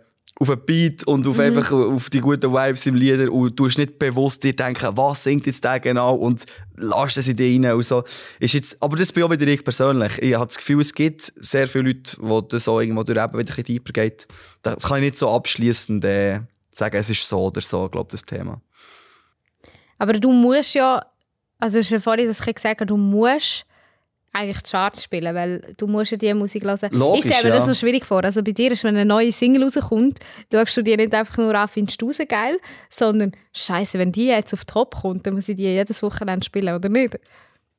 auf 0.44 0.50
einen 0.50 0.66
Beat 0.66 1.04
und 1.08 1.26
auf, 1.26 1.40
einfach 1.40 1.72
auf 1.72 2.10
die 2.10 2.20
guten 2.20 2.52
Vibes 2.52 2.86
im 2.86 2.96
Lieder 2.96 3.32
und 3.32 3.58
du 3.58 3.66
hast 3.66 3.78
nicht 3.78 3.98
bewusst 3.98 4.44
dir 4.44 4.54
denken, 4.54 4.96
was 4.98 5.24
singt 5.24 5.46
jetzt 5.46 5.64
der 5.64 5.80
genau 5.80 6.16
und 6.16 6.44
lass 6.76 7.14
das 7.14 7.30
in 7.30 7.38
dich 7.38 7.64
rein 7.64 7.74
und 7.74 7.84
so. 7.84 8.04
Ist 8.40 8.54
jetzt, 8.54 8.84
aber 8.84 8.98
das 8.98 9.12
bin 9.14 9.24
auch 9.24 9.32
wieder 9.32 9.48
ich 9.48 9.64
persönlich. 9.64 10.22
Ich 10.22 10.34
habe 10.36 10.46
das 10.46 10.58
Gefühl, 10.58 10.82
es 10.82 10.94
gibt 10.94 11.32
sehr 11.38 11.68
viele 11.68 11.86
Leute, 11.86 12.18
die 12.22 12.48
das 12.50 12.66
so 12.66 12.80
irgendwo 12.80 13.04
durch 13.04 13.18
eben 13.18 13.40
wieder 13.40 13.40
ein 13.40 13.46
bisschen 13.46 13.64
tiefer 13.64 13.94
geht. 13.94 14.28
Das 14.62 14.84
kann 14.84 14.98
ich 14.98 15.04
nicht 15.04 15.18
so 15.18 15.30
abschließend 15.30 16.04
äh, 16.04 16.42
sagen, 16.72 16.98
es 16.98 17.10
ist 17.10 17.28
so 17.28 17.46
oder 17.46 17.62
so, 17.62 17.88
glaube 17.88 18.12
das 18.12 18.24
Thema. 18.24 18.62
Aber 19.98 20.14
du 20.14 20.34
musst 20.34 20.76
ja, 20.76 21.06
also 21.58 21.80
hast 21.80 21.90
ja 21.90 22.00
vorhin 22.00 22.28
das 22.28 22.46
ein 22.46 22.54
gesagt, 22.54 22.90
du 22.90 22.98
musst 22.98 23.66
eigentlich 24.34 24.64
Charts 24.64 25.04
spielen, 25.04 25.34
weil 25.36 25.62
du 25.78 25.88
musst 25.88 26.12
ja 26.12 26.18
diese 26.18 26.34
Musik 26.34 26.64
hören. 26.64 26.80
Logisch, 26.92 27.26
ich 27.26 27.32
stelle 27.32 27.50
mir 27.50 27.56
das 27.56 27.66
ja. 27.66 27.72
noch 27.72 27.80
schwierig 27.80 28.06
vor. 28.06 28.24
Also 28.24 28.44
bei 28.44 28.52
dir 28.52 28.72
ist, 28.72 28.84
wenn 28.84 28.96
eine 28.96 29.06
neue 29.06 29.32
Single 29.32 29.64
rauskommt, 29.64 30.20
schaust 30.52 30.76
du 30.78 30.82
die 30.82 30.98
nicht 30.98 31.14
einfach 31.14 31.38
nur 31.38 31.54
an, 31.54 31.68
findest 31.68 32.02
du 32.02 32.12
sie 32.12 32.26
geil, 32.26 32.58
sondern 32.90 33.32
Scheiße, 33.54 34.00
wenn 34.00 34.12
die 34.12 34.26
jetzt 34.26 34.54
auf 34.54 34.66
Top 34.66 34.96
kommt, 34.96 35.26
dann 35.28 35.36
muss 35.36 35.48
ich 35.48 35.56
die 35.56 35.64
jedes 35.64 36.02
Wochenende 36.02 36.44
spielen, 36.44 36.76
oder 36.76 36.90
nicht? 36.90 37.20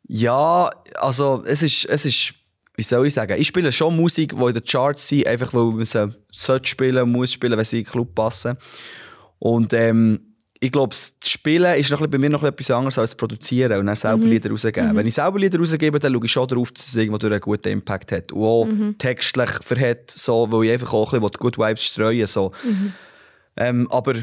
Ja, 0.06 0.70
also 0.96 1.42
es 1.46 1.62
ist, 1.62 1.86
es 1.86 2.04
ist, 2.04 2.34
wie 2.76 2.82
soll 2.82 3.06
ich 3.06 3.14
sagen, 3.14 3.40
ich 3.40 3.48
spiele 3.48 3.72
schon 3.72 3.96
Musik, 3.96 4.36
die 4.36 4.42
in 4.42 4.54
den 4.54 4.64
Charts 4.64 5.08
sind, 5.08 5.26
einfach 5.26 5.52
weil 5.52 5.64
man 5.64 5.84
sie 5.84 6.08
sollte 6.30 6.68
spielen, 6.68 7.10
muss 7.10 7.32
spielen, 7.32 7.58
wenn 7.58 7.64
sie 7.64 7.78
in 7.78 7.84
den 7.84 7.90
Club 7.90 8.14
passen. 8.14 8.56
Und 9.38 9.72
ähm, 9.72 10.33
ich 10.64 10.72
glaube, 10.72 10.94
das 10.94 11.14
Spielen 11.28 11.78
ist 11.78 11.90
noch 11.90 12.06
bei 12.06 12.16
mir 12.16 12.30
noch 12.30 12.42
etwas 12.42 12.70
anderes 12.70 12.98
als 12.98 13.10
das 13.10 13.16
Produzieren 13.18 13.78
und 13.80 13.86
dann 13.86 13.96
selber 13.96 14.26
Lieder 14.26 14.48
rausgeben. 14.48 14.96
Wenn 14.96 15.06
ich 15.06 15.14
selber 15.14 15.38
Lieder 15.38 15.58
rausgebe, 15.58 15.98
dann 15.98 16.14
schaue 16.14 16.24
ich 16.24 16.32
schon 16.32 16.48
darauf, 16.48 16.72
dass 16.72 16.86
es 16.86 16.96
irgendwo 16.96 17.18
durch 17.18 17.32
einen 17.34 17.42
guten 17.42 17.68
Impact 17.68 18.12
hat. 18.12 18.32
Und 18.32 18.42
auch 18.42 18.68
textlich 18.98 19.50
verhat, 19.60 20.10
so, 20.10 20.50
weil 20.50 20.64
ich 20.64 20.72
einfach 20.72 20.94
auch 20.94 21.12
ein 21.12 21.20
bisschen 21.20 21.38
Good 21.38 21.58
Vibes 21.58 21.84
streuen 21.84 22.26
so. 22.26 22.52
Ähm, 23.58 23.88
aber 23.90 24.14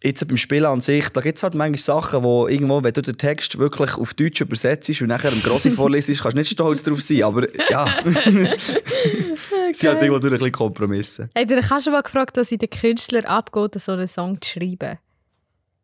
jetzt 0.00 0.28
beim 0.28 0.36
Spielen 0.36 0.64
an 0.64 0.80
sich, 0.80 1.08
da 1.08 1.20
gibt 1.22 1.38
es 1.38 1.42
halt 1.42 1.56
manchmal 1.56 1.80
Sachen, 1.80 2.22
wo 2.22 2.46
irgendwo, 2.46 2.84
wenn 2.84 2.92
du 2.92 3.02
den 3.02 3.18
Text 3.18 3.58
wirklich 3.58 3.96
auf 3.96 4.14
Deutsch 4.14 4.40
übersetzt 4.40 4.88
und 5.00 5.08
nachher 5.08 5.32
im 5.32 5.42
Grossi 5.42 5.70
vorlesest, 5.72 6.22
kannst 6.22 6.36
du 6.36 6.38
nicht 6.38 6.52
stolz 6.52 6.84
darauf 6.84 7.02
sein. 7.02 7.24
Aber 7.24 7.48
ja, 7.68 7.84
es 8.04 8.24
sind 8.24 9.90
halt 9.90 10.02
irgendwo 10.02 10.20
durch 10.20 10.34
ein 10.34 10.38
bisschen 10.38 10.52
Kompromisse. 10.52 11.30
Hey, 11.34 11.46
du 11.46 11.56
hast 11.56 11.82
schon 11.82 11.92
mal 11.92 12.02
gefragt, 12.02 12.36
was 12.36 12.52
in 12.52 12.58
den 12.58 12.70
Künstlern 12.70 13.24
abgeht, 13.24 13.74
so 13.80 13.90
einen 13.90 14.06
Song 14.06 14.40
zu 14.40 14.50
schreiben. 14.52 14.98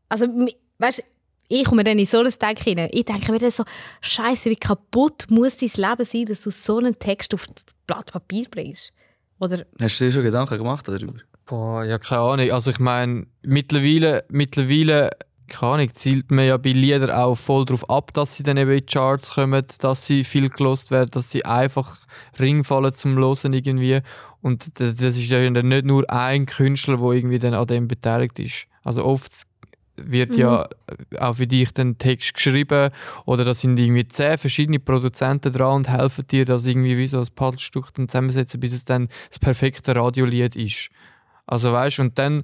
Also, 0.08 0.26
weißt 0.78 1.02
ich 1.48 1.64
komme 1.64 1.84
dann 1.84 1.98
in 1.98 2.06
so 2.06 2.18
ein 2.18 2.32
Denken 2.40 2.64
hinein. 2.64 2.88
Ich 2.92 3.04
denke 3.04 3.30
mir 3.30 3.38
dann 3.38 3.50
so, 3.50 3.64
Scheiße, 4.00 4.50
wie 4.50 4.56
kaputt 4.56 5.26
muss 5.30 5.56
dein 5.56 5.70
Leben 5.76 6.04
sein, 6.04 6.24
dass 6.26 6.42
du 6.42 6.50
so 6.50 6.78
einen 6.78 6.98
Text 6.98 7.32
auf 7.34 7.46
das 7.46 7.64
Blatt 7.86 8.12
Papier 8.12 8.46
bringst? 8.50 8.92
Oder 9.38 9.64
Hast 9.80 10.00
du 10.00 10.06
dir 10.06 10.12
schon 10.12 10.24
Gedanken 10.24 10.58
gemacht 10.58 10.88
darüber? 10.88 11.14
Boah, 11.44 11.84
ja, 11.84 11.98
keine 11.98 12.22
Ahnung. 12.22 12.50
Also 12.50 12.70
ich 12.70 12.78
meine, 12.78 13.26
mittlerweile, 13.42 14.24
mittlerweile, 14.28 15.10
keine 15.46 15.74
Ahnung, 15.74 15.94
zielt 15.94 16.30
man 16.32 16.46
ja 16.46 16.56
bei 16.56 16.72
Liedern 16.72 17.10
auch 17.10 17.36
voll 17.36 17.64
darauf 17.64 17.88
ab, 17.88 18.12
dass 18.14 18.36
sie 18.36 18.42
dann 18.42 18.56
eben 18.56 18.72
in 18.72 18.78
die 18.78 18.86
Charts 18.86 19.34
kommen, 19.34 19.64
dass 19.78 20.06
sie 20.06 20.24
viel 20.24 20.48
gelost 20.48 20.90
werden, 20.90 21.10
dass 21.12 21.30
sie 21.30 21.44
einfach 21.44 21.98
Ring 22.40 22.64
fallen 22.64 22.92
zum 22.94 23.16
Losen 23.16 23.52
irgendwie. 23.52 24.00
Und 24.42 24.80
das, 24.80 24.96
das 24.96 25.16
ist 25.16 25.28
ja 25.28 25.48
dann 25.50 25.68
nicht 25.68 25.84
nur 25.84 26.10
ein 26.10 26.46
Künstler, 26.46 26.96
der 26.96 27.10
irgendwie 27.10 27.38
dann 27.38 27.54
an 27.54 27.66
dem 27.66 27.86
beteiligt 27.86 28.38
ist. 28.40 28.66
Also 28.82 29.04
oft 29.04 29.32
wird 29.96 30.36
ja 30.36 30.68
auch 31.18 31.34
für 31.34 31.46
dich 31.46 31.72
den 31.72 31.98
Text 31.98 32.34
geschrieben 32.34 32.90
oder 33.24 33.44
da 33.44 33.54
sind 33.54 33.78
irgendwie 33.78 34.06
zehn 34.06 34.38
verschiedene 34.38 34.78
Produzenten 34.78 35.52
dran 35.52 35.76
und 35.76 35.88
helfen 35.88 36.26
dir, 36.26 36.44
das 36.44 36.66
irgendwie 36.66 36.98
wie 36.98 37.06
so 37.06 37.18
ein 37.18 37.26
Puzzlestück 37.34 37.94
dann 37.94 38.08
zusammensetzen, 38.08 38.60
bis 38.60 38.72
es 38.72 38.84
dann 38.84 39.08
das 39.28 39.38
perfekte 39.38 39.94
Radiolied 39.96 40.56
ist. 40.56 40.90
Also 41.46 41.72
weißt 41.72 42.00
und 42.00 42.18
dann 42.18 42.42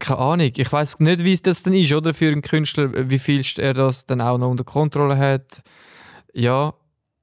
keine 0.00 0.18
Ahnung, 0.18 0.50
ich 0.56 0.72
weiß 0.72 1.00
nicht, 1.00 1.24
wie 1.24 1.36
das 1.36 1.62
dann 1.62 1.74
ist, 1.74 1.92
oder 1.92 2.14
für 2.14 2.32
einen 2.32 2.42
Künstler, 2.42 3.10
wie 3.10 3.18
viel 3.18 3.44
er 3.58 3.74
das 3.74 4.06
dann 4.06 4.20
auch 4.20 4.38
noch 4.38 4.50
unter 4.50 4.64
Kontrolle 4.64 5.16
hat. 5.16 5.62
Ja, 6.32 6.72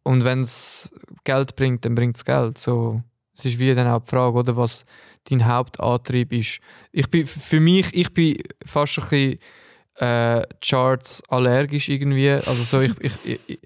und 0.04 0.24
wenn 0.24 0.42
es 0.42 0.92
Geld 1.24 1.56
bringt, 1.56 1.84
dann 1.86 1.96
bringt 1.96 2.16
es 2.16 2.24
Geld. 2.24 2.58
So, 2.58 3.02
es 3.36 3.46
ist 3.46 3.60
wie 3.60 3.74
dann 3.74 3.88
auch 3.88 4.04
die 4.04 4.10
Frage, 4.10 4.38
oder 4.38 4.56
was 4.56 4.86
dein 5.30 5.48
Hauptantrieb 5.48 6.34
ist. 6.34 6.60
Ich 6.92 7.10
bin 7.10 7.26
für 7.28 7.60
mich, 7.60 7.94
ich 7.94 8.14
bin 8.14 8.38
fast 8.66 8.98
ein 9.00 9.04
bisschen 9.04 9.40
äh, 9.96 10.46
Charts 10.62 11.24
allergisch 11.30 11.90
irgendwie. 11.90 12.32
Also 12.32 12.64
so, 12.64 12.82
ich, 12.82 12.94
ich, 13.00 13.14
ich, 13.26 13.40
ich, 13.48 13.60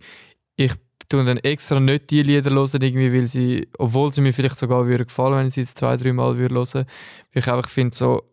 ich 0.56 0.74
tue 1.10 1.26
dann 1.26 1.38
extra 1.38 1.80
nicht 1.80 2.10
die 2.10 2.24
Lieder 2.24 2.52
hören, 2.52 2.82
irgendwie, 2.82 3.14
weil 3.14 3.28
sie, 3.28 3.68
obwohl 3.78 4.12
sie 4.12 4.22
mir 4.22 4.34
vielleicht 4.34 4.58
sogar 4.58 4.88
würden 4.88 5.08
gefallen, 5.08 5.36
wenn 5.36 5.48
ich 5.48 5.54
sie 5.54 5.62
jetzt 5.62 5.78
zwei, 5.78 5.98
drei 5.98 6.14
Mal 6.14 6.38
würde 6.38 6.56
hören, 6.56 6.86
weil 7.34 7.44
ich 7.44 7.48
einfach 7.48 7.70
finde 7.70 7.96
so, 7.96 8.24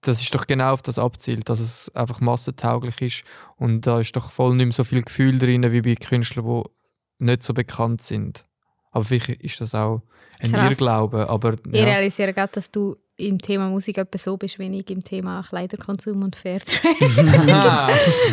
das 0.00 0.22
ist 0.22 0.34
doch 0.34 0.46
genau 0.46 0.72
auf 0.72 0.82
das 0.82 0.98
abzielt, 0.98 1.48
dass 1.48 1.60
es 1.60 1.94
einfach 1.94 2.20
massentauglich 2.20 3.00
ist 3.00 3.24
und 3.56 3.86
da 3.86 4.00
ist 4.00 4.14
doch 4.14 4.30
voll 4.30 4.54
nicht 4.54 4.66
mehr 4.66 4.72
so 4.72 4.84
viel 4.84 5.02
Gefühl 5.02 5.38
drin, 5.38 5.70
wie 5.72 5.82
bei 5.82 5.94
Künstlern, 5.94 6.46
die 6.46 7.24
nicht 7.24 7.42
so 7.42 7.54
bekannt 7.54 8.02
sind. 8.02 8.46
Aber 8.96 9.04
vielleicht 9.04 9.42
ist 9.42 9.60
das 9.60 9.74
auch 9.74 10.00
ein 10.40 10.52
Krass. 10.52 10.70
Irrglaube, 10.70 11.28
aber 11.28 11.52
ich 11.52 11.78
ja. 11.78 11.84
realisiere 11.84 12.32
gerade, 12.32 12.52
dass 12.54 12.70
du 12.70 12.96
im 13.18 13.38
Thema 13.38 13.68
Musik 13.68 13.98
etwa 13.98 14.16
so 14.16 14.38
bist, 14.38 14.58
wie 14.58 14.80
ich 14.80 14.88
im 14.90 15.04
Thema 15.04 15.42
Kleiderkonsum 15.42 16.22
und 16.22 16.34
Fairtrade. 16.34 16.96
Ah. 17.52 17.90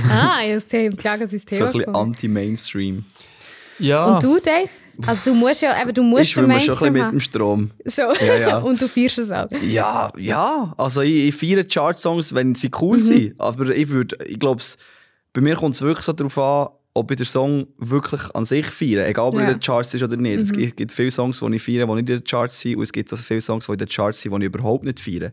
ah, 0.09 0.41
jetzt 0.45 0.69
Tiago 0.69 1.25
sein 1.27 1.39
So 1.39 1.45
Thema 1.45 1.65
ein 1.65 1.71
bisschen 1.73 1.95
anti-Mainstream. 1.95 3.03
ja. 3.79 4.05
Und 4.05 4.23
du, 4.23 4.39
Dave? 4.39 4.69
Also 5.05 5.31
du 5.31 5.35
musst 5.35 5.61
ja, 5.61 5.81
eben, 5.81 5.93
du 5.93 6.01
musst 6.01 6.23
Ich 6.23 6.29
schwimme 6.29 6.57
schon 6.61 6.75
ein 6.75 6.93
bisschen 6.93 6.93
Mainstream 6.93 6.93
mit 6.93 7.11
dem 7.11 7.19
Strom. 7.19 7.71
So. 7.83 8.01
Ja, 8.25 8.35
ja. 8.35 8.57
und 8.59 8.81
du 8.81 8.87
feierst 8.87 9.17
es 9.17 9.31
auch. 9.31 9.51
Ja, 9.63 10.13
ja. 10.17 10.73
Also 10.77 11.01
ich, 11.01 11.25
ich 11.27 11.35
feiere 11.35 11.65
Chart-Songs, 11.65 12.33
wenn 12.33 12.55
sie 12.55 12.71
cool 12.79 12.99
sind. 12.99 13.37
Aber 13.37 13.69
ich 13.69 13.89
würde, 13.89 14.15
ich 14.25 14.39
glaube, 14.39 14.63
bei 15.33 15.41
mir 15.41 15.55
kommt 15.55 15.75
es 15.75 15.81
wirklich 15.81 16.05
so 16.05 16.13
darauf 16.13 16.37
an, 16.37 16.69
ob 16.95 17.09
ich 17.09 17.17
den 17.17 17.25
Song 17.25 17.67
wirklich 17.79 18.21
an 18.35 18.45
sich 18.45 18.67
feiere. 18.67 19.07
Egal, 19.07 19.25
ob 19.25 19.33
er 19.35 19.41
Ja. 19.41 19.47
in 19.47 19.53
den 19.55 19.59
Charts 19.61 19.93
ist 19.95 20.03
oder 20.03 20.15
nicht. 20.15 20.39
Es 20.39 20.51
gibt, 20.53 20.91
viele 20.91 21.09
Songs, 21.09 21.39
die 21.39 21.55
ich 21.55 21.63
feiere, 21.63 21.87
die 21.87 21.93
nicht 21.93 21.99
in 22.01 22.05
den 22.17 22.23
Charts 22.23 22.61
sind. 22.61 22.75
Und 22.77 22.83
es 22.83 22.91
gibt 22.93 23.11
also 23.11 23.23
viele 23.23 23.41
Songs, 23.41 23.65
die 23.65 23.71
in 23.71 23.77
den 23.79 23.87
Charts 23.89 24.21
sind, 24.21 24.31
die 24.31 24.37
ich 24.39 24.45
überhaupt 24.45 24.83
nicht 24.83 24.99
feiere. 24.99 25.31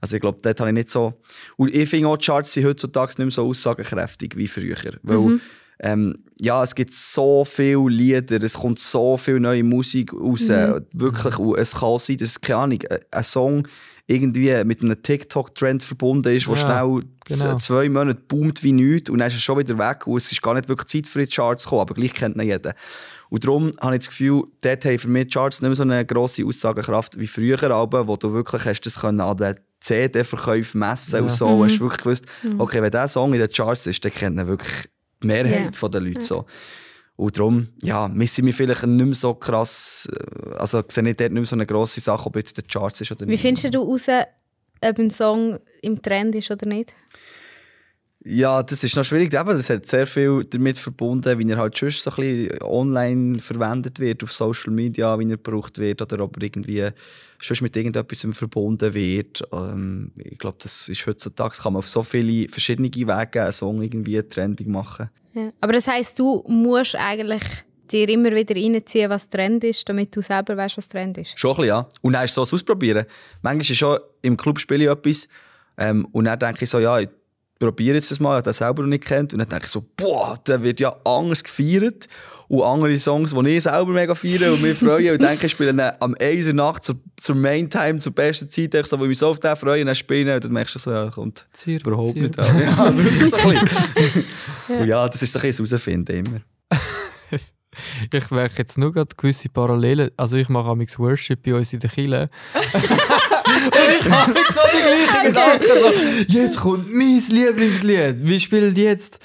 Also 0.00 0.16
ich 0.16 0.22
glaube, 0.22 0.38
dort 0.40 0.60
habe 0.60 0.70
ich 0.70 0.74
nicht 0.74 0.88
so... 0.90 1.14
Und 1.56 1.74
ich 1.74 1.88
finde 1.88 2.08
auch, 2.08 2.16
die 2.16 2.26
Charts 2.26 2.52
sind 2.52 2.64
heutzutage 2.64 3.08
nicht 3.10 3.18
mehr 3.18 3.30
so 3.30 3.46
aussagekräftig 3.48 4.36
wie 4.36 4.46
früher. 4.46 4.76
Weil 5.02 5.40
ähm, 5.82 6.16
ja, 6.38 6.62
es 6.62 6.74
gibt 6.74 6.92
so 6.92 7.44
viele 7.44 7.88
Lieder, 7.88 8.42
es 8.42 8.54
kommt 8.54 8.78
so 8.78 9.16
viel 9.16 9.40
neue 9.40 9.64
Musik 9.64 10.12
raus. 10.12 10.48
Wirklich. 10.48 11.38
Und 11.38 11.58
es 11.58 11.74
kann 11.74 11.98
sein, 11.98 12.18
dass, 12.18 12.40
keine 12.40 12.58
Ahnung, 12.58 12.78
ein 13.10 13.24
Song 13.24 13.66
irgendwie 14.10 14.64
mit 14.64 14.82
einem 14.82 15.00
TikTok-Trend 15.00 15.82
verbunden 15.82 16.34
ist, 16.34 16.46
der 16.46 16.54
Ja, 16.56 16.60
schnell 16.60 17.00
genau. 17.24 17.56
zwei 17.56 17.88
Monate 17.88 18.20
boomt 18.26 18.62
wie 18.64 18.72
nichts 18.72 19.08
und 19.08 19.18
dann 19.18 19.28
ist 19.28 19.34
es 19.36 19.42
schon 19.42 19.58
wieder 19.58 19.78
weg 19.78 20.06
und 20.06 20.16
es 20.16 20.32
ist 20.32 20.42
gar 20.42 20.54
nicht 20.54 20.68
wirklich 20.68 20.88
Zeit 20.88 21.06
für 21.06 21.24
die 21.24 21.30
Charts 21.30 21.62
zu 21.62 21.68
kommen, 21.68 21.82
aber 21.82 21.94
gleich 21.94 22.12
kennt 22.12 22.36
ihn 22.36 22.42
jeder. 22.48 22.74
Und 23.28 23.44
darum 23.44 23.70
habe 23.80 23.94
ich 23.94 24.00
das 24.00 24.08
Gefühl, 24.08 24.42
dort 24.62 24.84
haben 24.84 24.98
für 24.98 25.08
mich 25.08 25.28
die 25.28 25.34
Charts 25.34 25.62
nicht 25.62 25.68
mehr 25.68 25.76
so 25.76 25.82
eine 25.84 26.04
grosse 26.04 26.44
Aussagekraft 26.44 27.18
wie 27.20 27.28
früher, 27.28 27.62
aber, 27.70 28.08
wo 28.08 28.16
du 28.16 28.32
wirklich 28.32 28.64
hast 28.64 28.80
das 28.82 29.00
können 29.00 29.20
an 29.20 29.36
den 29.36 29.54
CD-Verkäufen 29.78 30.80
messen 30.80 31.20
und 31.22 31.28
Ja. 31.28 31.34
so. 31.34 31.46
Und 31.46 31.70
hast 31.70 31.80
wirklich 31.80 32.02
gewusst, 32.02 32.24
okay, 32.58 32.82
wenn 32.82 32.90
dieser 32.90 33.08
Song 33.08 33.32
in 33.32 33.40
den 33.40 33.50
Charts 33.50 33.86
ist, 33.86 34.04
dann 34.04 34.12
kennt 34.12 34.38
ihn 34.40 34.46
wirklich 34.48 34.88
die 35.22 35.26
Mehrheit 35.28 35.76
Ja. 35.80 35.88
der 35.88 36.00
Leute 36.00 36.20
so. 36.22 36.46
Und 37.20 37.36
darum, 37.36 37.68
ja, 37.82 38.08
missen 38.08 38.46
wir 38.46 38.54
vielleicht 38.54 38.86
nicht 38.86 39.04
mehr 39.04 39.14
so 39.14 39.34
krass, 39.34 40.08
äh, 40.10 40.54
also 40.54 40.82
sehe 40.88 41.06
ich 41.06 41.16
dort 41.16 41.32
nicht 41.32 41.40
mehr 41.40 41.44
so 41.44 41.54
eine 41.54 41.66
grosse 41.66 42.00
Sache, 42.00 42.24
ob 42.24 42.34
jetzt 42.36 42.56
den 42.56 42.66
Charts 42.66 43.02
ist 43.02 43.12
oder 43.12 43.26
Wie 43.26 43.32
nicht. 43.32 43.42
findest 43.42 43.74
du 43.74 43.78
heraus, 43.78 44.08
ob 44.80 44.98
ein 44.98 45.10
Song 45.10 45.58
im 45.82 46.00
Trend 46.00 46.34
ist 46.36 46.50
oder 46.50 46.64
nicht? 46.64 46.94
Ja, 48.22 48.62
das 48.62 48.84
ist 48.84 48.96
noch 48.96 49.04
schwierig. 49.04 49.32
Eben, 49.32 49.46
das 49.46 49.70
hat 49.70 49.86
sehr 49.86 50.06
viel 50.06 50.44
damit 50.44 50.76
verbunden, 50.76 51.38
wie 51.38 51.50
er 51.50 51.56
halt 51.56 51.78
schon 51.78 51.90
so 51.90 52.10
ein 52.10 52.16
bisschen 52.16 52.62
online 52.62 53.40
verwendet 53.40 53.98
wird, 53.98 54.22
auf 54.22 54.32
Social 54.32 54.72
Media, 54.72 55.18
wie 55.18 55.24
er 55.24 55.38
gebraucht 55.38 55.78
wird 55.78 56.02
oder 56.02 56.22
ob 56.22 56.36
er 56.36 56.42
irgendwie 56.42 56.86
schon 57.38 57.56
mit 57.62 57.74
irgendetwas 57.76 58.26
verbunden 58.32 58.92
wird. 58.92 59.42
Ähm, 59.52 60.12
ich 60.16 60.38
glaube, 60.38 60.58
das 60.62 60.88
ist 60.88 61.06
heutzutage, 61.06 61.56
kann 61.62 61.72
man 61.72 61.78
auf 61.78 61.88
so 61.88 62.02
viele 62.02 62.46
verschiedene 62.50 62.88
Wege 62.94 63.42
einen 63.42 63.52
Song 63.52 63.80
irgendwie 63.80 64.22
trendig 64.22 64.66
machen. 64.66 65.08
Ja. 65.32 65.50
Aber 65.60 65.72
das 65.72 65.88
heisst, 65.88 66.18
du 66.18 66.44
musst 66.46 66.96
eigentlich 66.96 67.42
dir 67.90 68.08
immer 68.10 68.32
wieder 68.32 68.54
reinziehen, 68.54 69.08
was 69.08 69.30
Trend 69.30 69.64
ist, 69.64 69.88
damit 69.88 70.14
du 70.14 70.20
selber 70.20 70.58
weißt, 70.58 70.76
was 70.76 70.88
Trend 70.88 71.16
ist. 71.16 71.38
Schon 71.38 71.52
ein 71.52 71.56
bisschen, 71.56 71.68
ja. 71.68 71.88
Und 72.02 72.12
dann 72.12 72.24
ist 72.24 72.36
es 72.36 72.50
so 72.50 72.54
Ausprobieren. 72.54 73.06
Manchmal 73.40 73.62
ist 73.62 73.76
schon 73.76 73.98
im 74.20 74.36
Club 74.36 74.60
spiele 74.60 74.84
ich 74.84 74.90
etwas 74.90 75.26
ähm, 75.78 76.06
und 76.12 76.26
dann 76.26 76.38
denke 76.38 76.64
ich 76.64 76.70
so, 76.70 76.78
ja, 76.78 76.98
ich 76.98 77.08
probiere 77.60 77.96
jetzt 77.96 78.10
das 78.10 78.18
mal, 78.18 78.30
ich 78.30 78.36
habe 78.36 78.42
das 78.42 78.58
selber 78.58 78.82
noch 78.82 78.88
nicht 78.88 79.04
kennt. 79.04 79.32
Und 79.32 79.38
dann 79.38 79.48
denke 79.48 79.66
ich 79.66 79.70
so, 79.70 79.84
boah, 79.96 80.36
der 80.46 80.62
wird 80.62 80.80
ja 80.80 80.96
anders 81.04 81.44
gefeiert. 81.44 82.08
Und 82.48 82.64
andere 82.64 82.98
Songs, 82.98 83.32
die 83.32 83.48
ich 83.48 83.62
selber 83.62 83.92
mega 83.92 84.12
feiere 84.12 84.52
und 84.52 84.62
mich 84.62 84.76
freue. 84.76 85.12
Und 85.12 85.22
denke, 85.22 85.46
ich 85.46 85.52
spiele 85.52 85.72
dann 85.72 85.92
am 86.00 86.16
1 86.18 86.46
Uhr 86.48 86.52
Nacht 86.54 86.82
zur, 86.82 86.96
zur 87.16 87.36
Main-Time, 87.36 88.00
zur 88.00 88.12
besten 88.12 88.50
Zeit, 88.50 88.74
ich 88.74 88.86
so, 88.86 88.98
wo 88.98 89.04
ich 89.04 89.10
mich 89.10 89.18
so 89.18 89.28
auf 89.28 89.38
den 89.38 89.54
freue, 89.54 89.82
und 89.82 89.86
dann 89.86 89.94
spiele 89.94 90.30
ich 90.30 90.34
und 90.34 90.44
dann 90.44 90.52
merkst 90.52 90.74
du 90.74 90.78
so, 90.80 90.90
ja, 90.90 91.10
kommt 91.10 91.46
Zier, 91.52 91.78
überhaupt 91.78 92.14
Zier. 92.14 92.22
nicht 92.22 92.38
an. 92.40 92.58
Ja, 92.58 92.96
wirklich 92.96 93.30
so 93.30 93.36
ein 93.36 93.60
bisschen. 93.60 94.24
Und 94.68 94.86
ja, 94.88 95.08
das 95.08 95.22
ist 95.22 95.36
ein 95.36 95.42
bisschen 95.42 95.64
das 95.64 95.70
Herausfinden 95.70 96.16
immer. 96.16 96.40
Ich 98.12 98.30
merke 98.30 98.58
jetzt 98.58 98.76
nur 98.76 98.92
gerade 98.92 99.14
gewisse 99.16 99.48
Parallelen. 99.48 100.10
Also 100.16 100.36
ich 100.36 100.48
mache 100.48 100.68
amix 100.68 100.98
Worship 100.98 101.42
bei 101.42 101.54
uns 101.54 101.72
in 101.72 101.80
der 101.80 101.88
Kirche. 101.88 102.28
und 103.46 104.00
ich 104.00 104.10
habe 104.10 104.34
so 104.48 104.60
die 104.72 104.82
gleichen 104.82 105.26
Gedanken. 105.26 106.26
So, 106.26 106.38
jetzt 106.38 106.58
kommt 106.58 106.92
mein 106.92 107.22
Lieblingslied. 107.28 108.16
Wie 108.20 108.40
spielt 108.40 108.76
jetzt? 108.76 109.18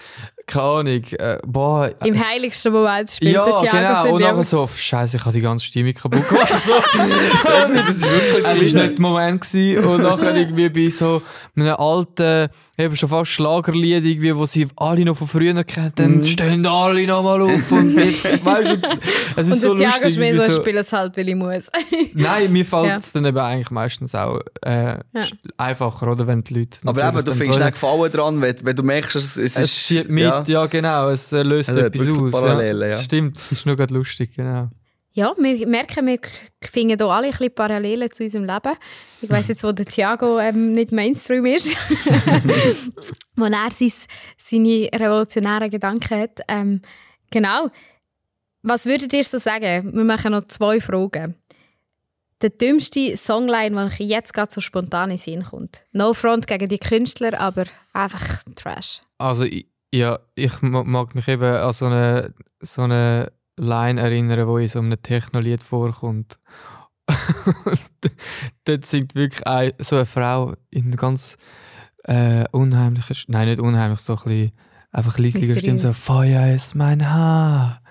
Keine 0.47 0.63
Ahnung. 0.65 1.03
Äh, 1.17 1.37
boah, 1.45 1.89
Im 2.03 2.23
heiligsten 2.23 2.71
Moment 2.71 3.09
spielt 3.11 3.33
ja, 3.33 3.45
der 3.45 3.69
Thiago 3.71 4.03
genau. 4.03 4.15
Und 4.15 4.21
nachher 4.21 4.43
so, 4.43 4.67
Scheiße, 4.67 5.17
ich 5.17 5.25
habe 5.25 5.33
die 5.33 5.41
ganze 5.41 5.65
Stimmung 5.65 5.93
kaputt 5.93 6.27
gemacht. 6.27 6.47
So. 6.65 6.71
Das 7.43 7.95
ist 7.95 8.01
wirklich 8.03 8.43
Es 8.43 8.73
war 8.75 8.83
nicht 8.83 8.97
der 8.97 9.01
Moment. 9.01 9.41
Gewesen. 9.41 9.85
Und 9.85 10.03
nachher 10.03 10.35
irgendwie 10.35 10.69
bei 10.69 10.89
so 10.89 11.21
einem 11.55 11.75
alten, 11.75 12.47
eben 12.77 12.95
schon 12.95 13.09
fast 13.09 13.31
Schlagerlied, 13.31 14.05
irgendwie, 14.05 14.35
wo 14.35 14.45
sie 14.45 14.67
alle 14.75 15.03
noch 15.05 15.17
von 15.17 15.27
früher 15.27 15.63
kennen, 15.63 15.91
dann 15.95 16.23
stehen 16.23 16.65
alle 16.65 17.05
nochmal 17.07 17.41
auf 17.41 17.71
und 17.71 17.95
jetzt, 17.97 18.23
weißt 18.45 18.69
du, 18.71 18.81
es 19.37 19.47
ist 19.47 19.53
Und 19.53 19.59
so 19.59 19.73
der 19.75 19.89
Thiago 19.89 20.03
lustig. 20.03 20.07
ist 20.07 20.17
mir 20.17 20.33
wie 20.33 20.37
so, 20.39 20.45
ich 20.45 20.51
so, 20.53 20.61
spiele 20.61 20.79
es 20.79 20.93
halt, 20.93 21.17
weil 21.17 21.29
ich 21.29 21.35
muss. 21.35 21.67
Nein, 22.13 22.51
mir 22.53 22.65
fällt 22.65 22.85
Ja. 22.87 22.95
es 22.97 23.11
dann 23.13 23.25
eben 23.25 23.37
eigentlich 23.37 23.71
meistens 23.71 24.13
auch 24.15 24.39
äh, 24.61 24.97
sch- 25.15 25.33
einfacher, 25.57 26.11
oder, 26.11 26.27
wenn 26.27 26.43
die 26.43 26.53
Leute 26.53 26.79
Aber 26.85 27.03
eben, 27.07 27.17
du 27.17 27.21
dann 27.23 27.35
findest 27.35 27.61
einen 27.61 27.71
Gefallen 27.71 28.11
dran, 28.11 28.41
wenn, 28.41 28.55
wenn 28.63 28.75
du 28.75 28.83
merkst, 28.83 29.15
es, 29.15 29.37
es 29.37 29.55
Es 29.57 29.65
ist... 29.65 29.87
zieht 29.87 30.09
mit, 30.39 30.47
ja, 30.47 30.65
genau, 30.65 31.09
es 31.09 31.31
äh, 31.31 31.43
löst 31.43 31.69
Also, 31.69 31.81
etwas 31.81 32.07
aus. 32.07 32.31
Parallelen, 32.31 32.89
ja. 32.91 32.97
Stimmt, 32.97 33.35
das 33.35 33.51
ist 33.51 33.65
nur 33.65 33.75
gerade 33.75 33.93
lustig, 33.93 34.35
genau. 34.35 34.69
Ja, 35.15 35.33
wir 35.37 35.65
merken, 35.65 36.07
wir 36.07 36.19
finden 36.61 36.97
hier 36.97 37.07
alle 37.07 37.27
ein 37.27 37.31
bisschen 37.31 37.55
Parallelen 37.55 38.11
zu 38.11 38.23
unserem 38.23 38.43
Leben. 38.43 38.75
Ich 39.21 39.29
weiss 39.29 39.47
jetzt, 39.47 39.63
wo 39.63 39.71
der 39.71 39.85
Thiago 39.85 40.39
ähm, 40.39 40.73
nicht 40.73 40.91
Mainstream 40.91 41.45
ist, 41.45 41.67
wo 43.37 43.45
er 43.45 43.71
sein, 43.71 43.93
seine 44.37 44.89
revolutionären 44.93 45.71
Gedanken 45.71 46.19
hat. 46.19 46.41
Ähm, 46.49 46.81
genau. 47.31 47.69
Was 48.61 48.85
würdet 48.85 49.13
ihr 49.13 49.23
so 49.23 49.37
sagen? 49.37 49.95
Wir 49.95 50.03
machen 50.03 50.33
noch 50.33 50.47
zwei 50.47 50.81
Fragen. 50.81 51.35
Der 52.41 52.49
dümmste 52.49 53.15
Songline, 53.15 53.73
der 53.73 53.85
euch 53.85 53.99
jetzt 53.99 54.33
gerade 54.33 54.51
so 54.51 54.59
spontan 54.59 55.11
in 55.11 55.17
Sinn 55.17 55.43
kommt. 55.43 55.83
No 55.93 56.13
front 56.13 56.45
gegen 56.45 56.67
die 56.67 56.77
Künstler, 56.77 57.39
aber 57.39 57.67
einfach 57.93 58.43
Trash. 58.55 59.01
Also, 59.17 59.43
ich, 59.43 59.65
ja, 59.95 60.19
ich 60.35 60.61
ma- 60.61 60.83
mag 60.83 61.15
mich 61.15 61.27
eben 61.27 61.43
an 61.43 61.73
so 61.73 61.85
eine, 61.87 62.33
so 62.59 62.83
eine 62.83 63.31
Line 63.57 63.99
erinnern, 64.01 64.47
wo 64.47 64.57
in 64.57 64.67
so 64.67 64.79
einem 64.79 65.01
Technolied 65.01 65.63
vorkommt. 65.63 66.37
Und 67.65 67.79
Dort 68.65 68.85
singt 68.85 69.15
wirklich 69.15 69.45
ein, 69.47 69.71
so 69.79 69.95
eine 69.97 70.05
Frau 70.05 70.53
in 70.71 70.87
einer 70.87 70.95
ganz 70.97 71.37
äh, 72.03 72.45
unheimlicher, 72.51 73.13
St- 73.13 73.25
nein, 73.29 73.47
nicht 73.47 73.59
unheimlich, 73.59 73.99
so 73.99 74.13
ein 74.17 74.23
bisschen 74.23 74.51
einfach 74.91 75.17
leislicher 75.17 75.57
Stimme, 75.59 75.79
so. 75.79 75.93
Feuer 75.93 76.53
ist 76.53 76.75
mein 76.75 77.09
Haar 77.11 77.81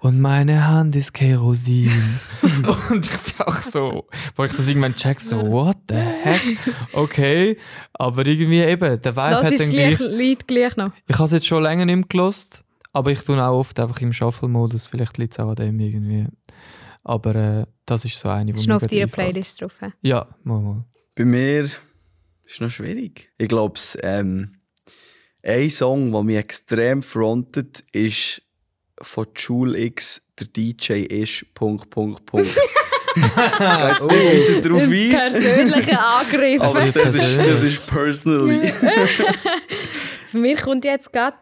und 0.00 0.20
meine 0.20 0.66
Hand 0.66 0.94
ist 0.96 1.12
Kerosin. 1.12 2.20
und 2.90 3.04
ich 3.04 3.18
bin 3.18 3.46
auch 3.46 3.56
so, 3.56 4.06
wo 4.36 4.44
ich 4.44 4.52
das 4.52 4.68
irgendwann 4.68 4.94
check, 4.94 5.20
so, 5.20 5.40
what 5.50 5.76
the 5.88 5.96
heck? 5.96 6.58
Okay, 6.92 7.58
aber 7.94 8.26
irgendwie 8.26 8.60
eben, 8.60 9.00
der 9.02 9.16
Vibe 9.16 9.30
Lass 9.30 9.44
hat 9.44 9.52
uns 9.52 9.60
dann 9.60 9.70
das 9.70 9.98
gleich... 9.98 9.98
Lied 9.98 10.46
gleich 10.46 10.76
noch. 10.76 10.92
Ich 11.06 11.16
habe 11.16 11.24
es 11.24 11.32
jetzt 11.32 11.46
schon 11.46 11.62
länger 11.62 11.84
nicht 11.84 11.96
mehr 11.96 12.06
gelost, 12.08 12.64
aber 12.92 13.10
ich 13.10 13.20
tue 13.20 13.42
auch 13.42 13.58
oft 13.58 13.78
einfach 13.80 14.00
im 14.00 14.12
Shuffle-Modus. 14.12 14.86
Vielleicht 14.86 15.18
liegt 15.18 15.32
es 15.32 15.40
auch 15.40 15.50
an 15.50 15.56
dem 15.56 15.78
irgendwie. 15.80 16.26
Aber 17.02 17.34
äh, 17.34 17.64
das 17.86 18.04
ist 18.04 18.18
so 18.18 18.28
eine, 18.28 18.52
die 18.52 18.58
Ist 18.58 18.66
mir 18.66 18.74
noch 18.74 18.82
auf 18.82 18.88
deiner. 18.88 19.06
Playlist 19.06 19.60
drauf. 19.60 19.76
Ja, 20.02 20.26
mal, 20.42 20.60
mal. 20.60 20.84
Bei 21.14 21.24
mir 21.24 21.62
ist 21.62 21.80
es 22.46 22.60
noch 22.60 22.70
schwierig. 22.70 23.30
Ich 23.38 23.48
glaube, 23.48 23.78
ähm, 24.02 24.58
ein 25.42 25.70
Song, 25.70 26.12
der 26.12 26.22
mich 26.22 26.36
extrem 26.36 27.02
frontet, 27.02 27.82
ist 27.92 28.42
von 29.00 29.26
Jule 29.36 29.78
X, 29.78 30.22
der 30.38 30.46
DJ 30.48 31.02
ist. 31.02 31.52
Punkt, 31.54 31.90
Punkt, 31.90 32.24
Punkt. 32.26 32.54
Gehe 33.14 33.88
jetzt 33.88 34.06
nicht 34.06 34.62
weiter 34.62 34.68
drauf 34.68 34.82
Ein 34.82 34.92
ein. 34.92 35.10
persönlicher 35.10 36.08
Angriff. 36.20 36.62
Aber 36.62 36.92
das 36.92 37.14
ist, 37.14 37.38
das 37.38 37.62
ist 37.62 37.86
personally. 37.86 38.68
Für 40.28 40.38
mich 40.38 40.60
kommt 40.60 40.84
jetzt 40.84 41.12
gerade 41.12 41.38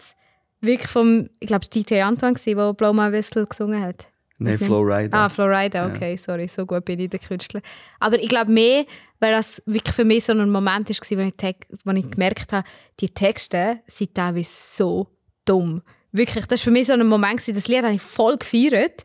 wirklich 0.60 0.90
vom, 0.90 1.28
ich 1.40 1.48
glaube, 1.48 1.66
DJ 1.66 2.00
Antoine, 2.02 2.34
gewesen, 2.34 2.56
der 2.56 2.72
Blow 2.72 2.92
My 2.92 3.12
Whistle 3.12 3.46
gesungen 3.46 3.82
hat. 3.82 4.06
Nein, 4.38 4.58
Flowrider. 4.58 5.16
Ah, 5.16 5.28
Florida, 5.30 5.86
okay, 5.86 6.16
sorry, 6.16 6.46
so 6.46 6.66
gut 6.66 6.84
bin 6.84 7.00
ich 7.00 7.08
der 7.08 7.20
Künstler. 7.20 7.62
Aber 8.00 8.18
ich 8.18 8.28
glaube 8.28 8.52
mehr, 8.52 8.84
weil 9.18 9.32
das 9.32 9.62
wirklich 9.64 9.94
für 9.94 10.04
mich 10.04 10.24
so 10.24 10.32
ein 10.32 10.50
Moment 10.50 10.88
war, 10.90 11.18
wo 11.18 11.22
ich, 11.22 11.56
wo 11.84 11.90
ich 11.92 12.10
gemerkt 12.10 12.52
habe, 12.52 12.68
die 13.00 13.08
Texte 13.08 13.80
sind 13.86 14.14
teilweise 14.14 14.50
so 14.50 15.08
dumm. 15.46 15.82
Wirklich, 16.16 16.46
das 16.46 16.60
war 16.60 16.64
für 16.64 16.70
mich 16.70 16.86
so 16.86 16.92
ein 16.94 17.06
Moment, 17.06 17.38
gewesen, 17.40 17.54
das 17.54 17.68
Lied 17.68 17.82
habe 17.82 17.94
ich 17.94 18.02
voll 18.02 18.36
gefeiert. 18.36 19.02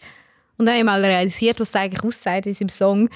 Und 0.57 0.65
dann 0.65 0.73
habe 0.75 0.79
ich 0.79 0.85
mal 0.85 1.03
realisiert, 1.03 1.59
was 1.59 1.69
es 1.69 1.75
eigentlich 1.75 2.03
aussagt 2.03 2.45
in 2.45 2.53
seinem 2.53 2.69
Song. 2.69 3.09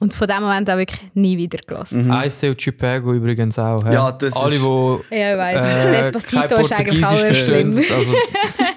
Und 0.00 0.12
von 0.12 0.26
dem 0.28 0.40
Moment 0.42 0.68
an 0.68 0.76
wirklich 0.78 1.00
nie 1.14 1.36
wieder 1.38 1.58
gelassen. 1.66 2.12
Ice 2.12 2.50
und 2.50 2.60
Chipago 2.60 3.12
übrigens 3.12 3.58
auch. 3.58 3.82
Mhm. 3.84 3.92
Ja, 3.92 4.12
das 4.12 4.36
Alle, 4.36 4.54
ist- 4.54 4.62
die 4.62 5.16
Ja, 5.16 5.32
ich 5.32 5.38
weiss. 5.38 5.84
äh, 5.86 5.92
Despacito 6.12 6.56
ist 6.60 6.72
eigentlich 6.72 7.04
auch 7.04 7.34
schlimm. 7.34 7.72
Also, 7.94 8.12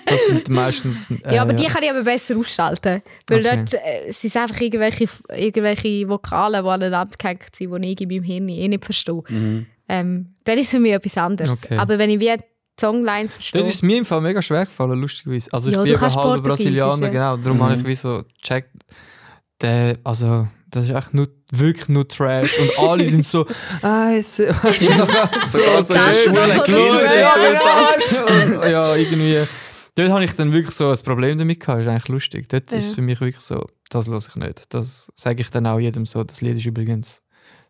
das 0.06 0.28
sind 0.28 0.50
meistens... 0.50 1.08
Äh, 1.26 1.36
Ja, 1.36 1.42
aber 1.42 1.54
die 1.54 1.66
kann 1.66 1.84
ich 1.84 1.90
aber 1.90 2.04
besser 2.04 2.38
ausschalten. 2.38 3.02
Weil 3.28 3.40
Okay. 3.46 3.56
dort 3.58 3.74
äh, 3.74 4.12
sind 4.14 4.30
es 4.30 4.36
einfach 4.38 4.62
irgendwelche, 4.62 5.06
irgendwelche 5.36 6.08
Vokale, 6.08 6.62
die 6.64 6.70
aneinander 6.70 7.16
gehängt 7.20 7.44
sind, 7.54 7.84
die 7.84 7.92
ich 7.92 8.00
in 8.02 8.08
meinem 8.10 8.24
Hirn 8.24 8.48
eh 8.50 8.68
nicht 8.70 8.86
verstehe. 8.86 9.22
Ähm, 9.90 10.34
dann 10.46 10.58
ist 10.58 10.66
es 10.68 10.72
für 10.72 10.80
mich 10.80 10.94
etwas 10.94 11.18
anderes. 11.18 11.52
Okay. 11.64 11.78
Aber 11.78 11.98
wenn 11.98 12.10
ich 12.10 12.20
wie 12.22 12.32
Songlines 12.80 13.34
verstehe... 13.34 13.62
Dort 13.62 13.74
ist 13.74 13.82
mir 13.84 13.98
im 13.98 14.06
Fall 14.06 14.22
mega 14.22 14.42
schwer 14.42 14.66
gefallen, 14.66 15.00
lustigerweise. 15.00 15.52
Also 15.52 15.70
ich 15.70 15.76
Ja, 15.76 15.82
bin 15.84 15.94
du 15.94 16.00
eben 16.00 16.13
Portugiesisch, 16.13 16.80
Brasilianer, 16.80 17.06
ja. 17.08 17.34
genau. 17.34 17.38
Darum 17.38 17.63
habe 17.63 17.76
ich 17.76 17.86
wie 17.88 17.96
so 17.96 18.24
gecheckt, 18.42 18.72
der, 19.62 19.98
also 20.04 20.48
das 20.70 20.86
ist 20.86 20.92
echt 20.92 21.13
nur, 21.13 21.28
wirklich 21.52 21.88
nur 21.90 22.08
Trash. 22.08 22.60
Und 22.60 22.78
alle 22.78 23.06
sind 23.06 23.26
so, 23.26 23.48
Eis. 23.82 24.36
Sogar 24.36 24.54
so 25.46 25.60
in 25.60 25.88
der 25.88 26.06
Das 26.08 26.24
Schule. 26.24 26.62
Und, 28.62 28.70
ja, 28.70 28.96
irgendwie. 28.96 29.42
Dort 29.96 30.10
habe 30.12 30.26
ich 30.26 30.34
dann 30.34 30.54
wirklich 30.54 30.76
so 30.76 30.90
ein 30.90 30.98
Problem 31.00 31.38
damit 31.38 31.60
gehabt. 31.60 31.80
Das 31.80 31.86
ist 31.86 31.92
eigentlich 31.92 32.08
lustig. 32.10 32.50
Dort 32.50 32.72
Ja. 32.72 32.78
ist 32.78 32.86
es 32.88 32.92
für 32.94 33.02
mich 33.02 33.20
wirklich 33.20 33.44
so, 33.44 33.66
das 33.90 34.08
lasse 34.08 34.30
ich 34.30 34.36
nicht. 34.36 34.74
Das 34.74 35.12
sage 35.16 35.42
ich 35.42 35.50
dann 35.50 35.66
auch 35.66 35.80
jedem 35.80 36.06
so. 36.06 36.24
Das 36.24 36.42
Lied 36.42 36.58
ist 36.58 36.66
übrigens 36.66 37.22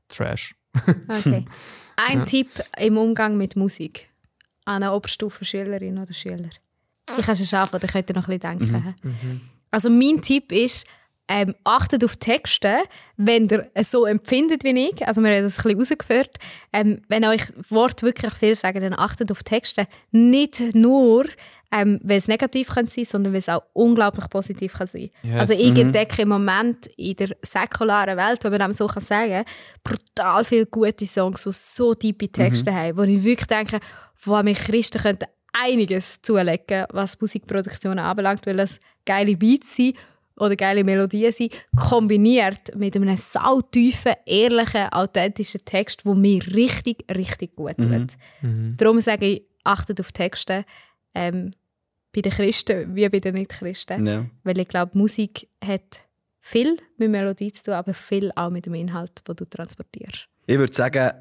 Trash. 0.09 0.55
Okay. 1.07 1.45
Ein 1.95 2.19
Ja. 2.19 2.25
Tipp 2.25 2.49
im 2.77 2.97
Umgang 2.97 3.37
mit 3.37 3.55
Musik 3.55 4.09
an 4.67 4.83
eine 4.83 4.93
Oberstufenschülerin 4.93 5.97
oder 5.97 6.13
Schüler. 6.13 6.49
Ich 7.17 7.25
kann 7.25 7.33
es 7.33 7.49
schaffen, 7.49 7.79
da 7.79 7.87
könnt 7.87 8.09
ihr 8.09 8.15
noch 8.15 8.27
ein 8.27 8.37
bisschen 8.37 8.59
denken. 8.59 8.95
Mhm. 9.01 9.41
Also 9.71 9.89
mein 9.89 10.21
Tipp 10.21 10.51
ist, 10.51 10.85
ähm, 11.27 11.55
achtet 11.63 12.05
auf 12.05 12.15
Texte, 12.15 12.77
wenn 13.17 13.49
ihr 13.49 13.69
es 13.73 13.91
so 13.91 14.05
empfindet 14.05 14.63
wie 14.63 14.89
ich. 14.89 15.05
Also 15.05 15.21
wir 15.21 15.35
haben 15.35 15.43
das 15.43 15.59
ein 15.59 15.63
bisschen 15.63 15.79
rausgeführt. 15.79 16.37
Ähm, 16.71 17.01
wenn 17.09 17.25
euch 17.25 17.41
Worte 17.69 18.05
wirklich 18.05 18.33
viel 18.33 18.55
sagen, 18.55 18.81
dann 18.81 18.93
achtet 18.93 19.31
auf 19.31 19.43
Texte. 19.43 19.87
Nicht 20.11 20.73
nur, 20.73 21.25
ähm, 21.71 21.99
weil 22.01 22.17
es 22.17 22.29
negativ 22.29 22.69
kann 22.69 22.87
sein 22.87 23.03
sondern 23.03 23.33
weil 23.33 23.39
es 23.39 23.49
auch 23.49 23.63
unglaublich 23.73 24.29
positiv 24.29 24.73
kann 24.73 24.87
sein 24.87 25.09
Yes. 25.21 25.39
Also 25.39 25.53
ich 25.53 25.77
entdecke 25.77 26.21
im 26.21 26.29
Moment 26.29 26.87
in 26.95 27.15
der 27.17 27.35
säkularen 27.41 28.15
Welt, 28.15 28.43
wenn 28.43 28.51
man 28.51 28.61
dem 28.61 28.73
so 28.73 28.87
kann 28.87 29.03
sagen 29.03 29.43
brutal 29.83 30.45
viele 30.45 30.65
gute 30.65 31.05
Songs, 31.05 31.43
die 31.43 31.51
so 31.51 31.93
tiefe 31.93 32.31
Texte 32.31 32.73
haben, 32.73 32.97
wo 32.97 33.03
ich 33.03 33.23
wirklich 33.23 33.47
denke, 33.47 33.79
wo 34.23 34.41
mich 34.43 34.59
Christen 34.59 35.01
könnten 35.01 35.25
einiges 35.51 36.21
zulegen, 36.21 36.85
was 36.91 37.19
Musikproduktion 37.19 37.99
anbelangt, 37.99 38.45
weil 38.45 38.59
es 38.59 38.79
geile 39.05 39.35
Beats 39.35 39.75
sind 39.75 39.97
oder 40.37 40.55
geile 40.55 40.83
Melodien 40.83 41.31
sind, 41.31 41.53
kombiniert 41.75 42.75
mit 42.75 42.95
einem 42.95 43.17
sautiefen, 43.17 44.13
ehrlichen, 44.25 44.89
authentischen 44.91 45.63
Text, 45.65 46.05
der 46.05 46.15
mir 46.15 46.45
richtig, 46.53 47.03
richtig 47.13 47.55
gut 47.55 47.77
tut. 47.77 48.17
Mhm. 48.41 48.75
Darum 48.77 48.99
sage 48.99 49.25
ich, 49.25 49.43
achtet 49.63 49.99
auf 49.99 50.11
Texte 50.11 50.65
ähm, 51.13 51.51
bei 52.13 52.21
den 52.21 52.31
Christen 52.31 52.95
wie 52.95 53.07
bei 53.09 53.19
den 53.19 53.35
Nicht-Christen. 53.35 54.05
Ja. 54.05 54.25
Weil 54.43 54.59
ich 54.59 54.67
glaube, 54.67 54.97
Musik 54.97 55.47
hat 55.65 56.03
viel 56.39 56.77
mit 56.97 57.11
Melodie 57.11 57.51
zu 57.51 57.63
tun, 57.63 57.73
aber 57.73 57.93
viel 57.93 58.31
auch 58.35 58.49
mit 58.49 58.65
dem 58.65 58.73
Inhalt, 58.73 59.27
den 59.27 59.35
du 59.35 59.45
transportierst. 59.45 60.27
Ich 60.45 60.57
würde 60.57 60.73
sagen, 60.73 61.11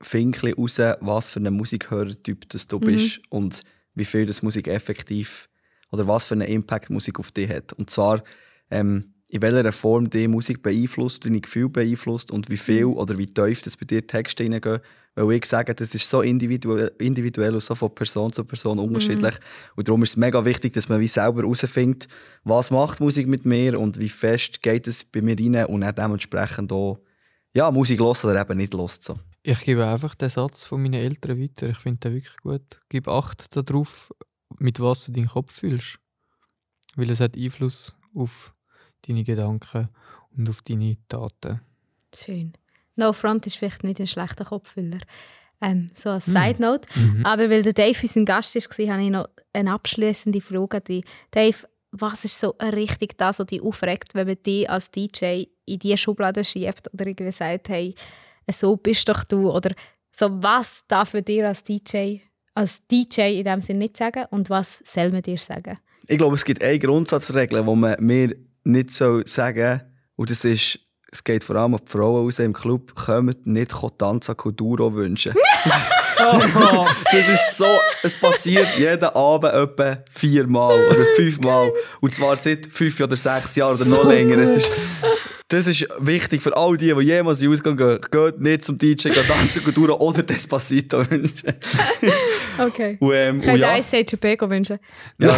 bisschen 0.00 0.54
raus, 0.54 0.80
was 1.00 1.28
für 1.28 1.40
ein 1.40 1.52
Musikhörertyp 1.52 2.48
das 2.48 2.64
Mhm. 2.64 2.68
du 2.68 2.80
bist 2.80 3.20
und 3.30 3.62
wie 3.94 4.04
viel 4.04 4.26
das 4.26 4.42
Musik 4.42 4.66
effektiv 4.66 5.48
oder 5.90 6.08
was 6.08 6.26
für 6.26 6.34
einen 6.34 6.48
Impact 6.48 6.90
Musik 6.90 7.20
auf 7.20 7.30
dich 7.30 7.48
hat. 7.48 7.72
Und 7.74 7.90
zwar, 7.90 8.22
ähm, 8.72 9.12
in 9.28 9.40
welcher 9.40 9.72
Form 9.72 10.10
die 10.10 10.28
Musik 10.28 10.62
beeinflusst, 10.62 11.24
deine 11.24 11.40
Gefühle 11.40 11.70
beeinflusst 11.70 12.30
und 12.30 12.50
wie 12.50 12.58
viel 12.58 12.84
oder 12.84 13.16
wie 13.16 13.26
tief 13.26 13.62
das 13.62 13.78
bei 13.78 13.86
dir 13.86 14.06
Texte 14.06 14.42
hineingehen. 14.42 14.80
Weil 15.14 15.32
ich 15.32 15.46
sage, 15.46 15.74
das 15.74 15.94
ist 15.94 16.08
so 16.08 16.20
individuell, 16.20 16.92
individuell 16.98 17.54
und 17.54 17.62
so 17.62 17.74
von 17.74 17.94
Person 17.94 18.32
zu 18.32 18.44
Person 18.44 18.78
unterschiedlich. 18.78 19.34
Und 19.74 19.88
darum 19.88 20.02
ist 20.02 20.10
es 20.10 20.16
mega 20.16 20.44
wichtig, 20.44 20.74
dass 20.74 20.88
man 20.88 21.00
wie 21.00 21.08
selber 21.08 21.42
herausfindet, 21.42 22.08
was 22.44 22.70
macht 22.70 23.00
Musik 23.00 23.26
mit 23.26 23.46
mir 23.46 23.78
und 23.80 23.98
wie 23.98 24.10
fest 24.10 24.60
geht 24.60 24.86
es 24.86 25.04
bei 25.04 25.22
mir 25.22 25.36
rein 25.38 25.66
und 25.66 25.80
dann 25.80 25.94
dementsprechend 25.94 26.70
auch 26.70 26.98
ja, 27.54 27.70
Musik 27.70 28.00
los 28.00 28.24
oder 28.24 28.40
eben 28.40 28.58
nicht 28.58 28.74
los. 28.74 28.98
So. 29.00 29.18
Ich 29.42 29.60
gebe 29.60 29.86
einfach 29.86 30.14
den 30.14 30.30
Satz 30.30 30.64
von 30.64 30.82
meinen 30.82 30.94
Eltern 30.94 31.40
weiter. 31.40 31.68
Ich 31.70 31.78
finde 31.78 32.00
den 32.00 32.14
wirklich 32.14 32.36
gut. 32.42 32.80
Gib 32.90 33.08
Acht 33.08 33.56
darauf, 33.56 34.10
mit 34.58 34.78
was 34.78 35.06
du 35.06 35.12
deinen 35.12 35.28
Kopf 35.28 35.54
fühlst. 35.54 35.98
Weil 36.96 37.10
es 37.10 37.20
hat 37.20 37.36
Einfluss 37.36 37.96
auf 38.14 38.54
deine 39.06 39.24
Gedanken 39.24 39.88
und 40.36 40.48
auf 40.48 40.62
deine 40.62 40.96
Taten. 41.08 41.60
Schön. 42.14 42.52
No 42.96 43.12
Front 43.12 43.46
ist 43.46 43.56
vielleicht 43.56 43.84
nicht 43.84 44.00
ein 44.00 44.06
schlechter 44.06 44.44
Kopffüller. 44.44 44.98
Ähm, 45.60 45.88
so 45.94 46.10
als 46.10 46.26
Mhm. 46.26 46.32
Side 46.32 46.60
Note. 46.62 46.88
Aber 47.24 47.48
weil 47.48 47.62
der 47.62 47.72
Dave 47.72 47.98
unser 48.02 48.24
Gast 48.24 48.54
war, 48.56 48.86
habe 48.94 49.02
ich 49.04 49.10
noch 49.10 49.28
eine 49.52 49.72
abschließende 49.72 50.40
Frage 50.40 50.78
an 50.78 50.84
dich. 50.84 51.04
Dave, 51.30 51.56
was 51.92 52.24
ist 52.24 52.40
so 52.40 52.50
richtig 52.60 53.16
das, 53.18 53.38
was 53.38 53.46
dich 53.46 53.62
aufregt, 53.62 54.14
wenn 54.14 54.26
man 54.26 54.42
dich 54.42 54.68
als 54.68 54.90
DJ 54.90 55.44
in 55.66 55.78
diese 55.78 55.96
Schublade 55.98 56.44
schiebt 56.44 56.92
oder 56.92 57.06
irgendwie 57.06 57.32
sagt, 57.32 57.68
hey, 57.68 57.94
so 58.50 58.76
bist 58.76 59.08
doch 59.08 59.24
du 59.24 59.50
oder 59.50 59.72
so, 60.10 60.28
was 60.42 60.82
darf 60.88 61.14
man 61.14 61.24
dir 61.24 61.48
als 61.48 61.62
DJ, 61.62 62.18
als 62.54 62.80
DJ 62.90 63.38
in 63.38 63.44
dem 63.44 63.60
Sinne 63.60 63.78
nicht 63.80 63.96
sagen 63.96 64.24
und 64.30 64.50
was 64.50 64.80
soll 64.84 65.10
man 65.12 65.22
dir 65.22 65.38
sagen? 65.38 65.78
Ich 66.08 66.18
glaube, 66.18 66.34
es 66.34 66.44
gibt 66.44 66.62
eine 66.62 66.78
Grundsatzregel, 66.78 67.62
die 67.64 67.74
man 67.76 67.96
mir 68.04 68.34
nicht 68.64 68.90
so 68.90 69.22
sagen 69.24 69.78
soll. 69.80 69.88
Und 70.16 70.30
das 70.30 70.44
ist, 70.44 70.78
es 71.10 71.24
geht 71.24 71.44
vor 71.44 71.56
allem 71.56 71.74
auf 71.74 71.82
die 71.84 71.90
Frauen 71.90 72.24
raus 72.24 72.38
im 72.38 72.52
Club, 72.52 72.94
kommt 72.94 73.46
nicht 73.46 73.72
Tanza 73.98 74.34
Kuduro 74.34 74.94
wünschen. 74.94 75.34
das 77.12 77.28
ist 77.28 77.56
so, 77.56 77.66
es 78.02 78.14
passiert 78.14 78.68
jeden 78.78 79.04
Abend 79.04 79.52
etwa 79.52 79.98
viermal 80.10 80.86
oder 80.86 81.04
fünfmal. 81.16 81.72
Und 82.00 82.12
zwar 82.12 82.36
seit 82.36 82.66
fünf 82.66 83.00
oder 83.00 83.16
sechs 83.16 83.56
Jahren 83.56 83.76
oder 83.76 83.84
noch 83.86 84.04
länger. 84.04 84.38
Es 84.38 84.50
ist, 84.56 84.70
das 85.48 85.66
ist 85.66 85.86
wichtig 85.98 86.42
für 86.42 86.56
all 86.56 86.76
die, 86.76 86.94
die 86.94 87.00
jemals 87.02 87.40
in 87.42 87.48
den 87.48 87.52
Ausgang 87.52 87.76
gehen. 87.76 87.98
Geht 88.10 88.40
nicht 88.40 88.64
zum 88.64 88.78
DJ, 88.78 89.08
geht 89.08 89.26
Tanza 89.26 89.60
Kuduro 89.60 89.96
oder 89.96 90.22
Despacito 90.22 90.98
wünschen. 91.10 91.52
Okay. 92.58 92.96
Und, 93.00 93.12
ähm, 93.12 93.40
Ich 93.40 93.46
und 93.46 93.50
könnte 93.52 93.66
ja, 93.66 93.82
Say 93.82 94.04
Tobago 94.04 94.48
wünschen. 94.48 94.78
ja. 95.18 95.36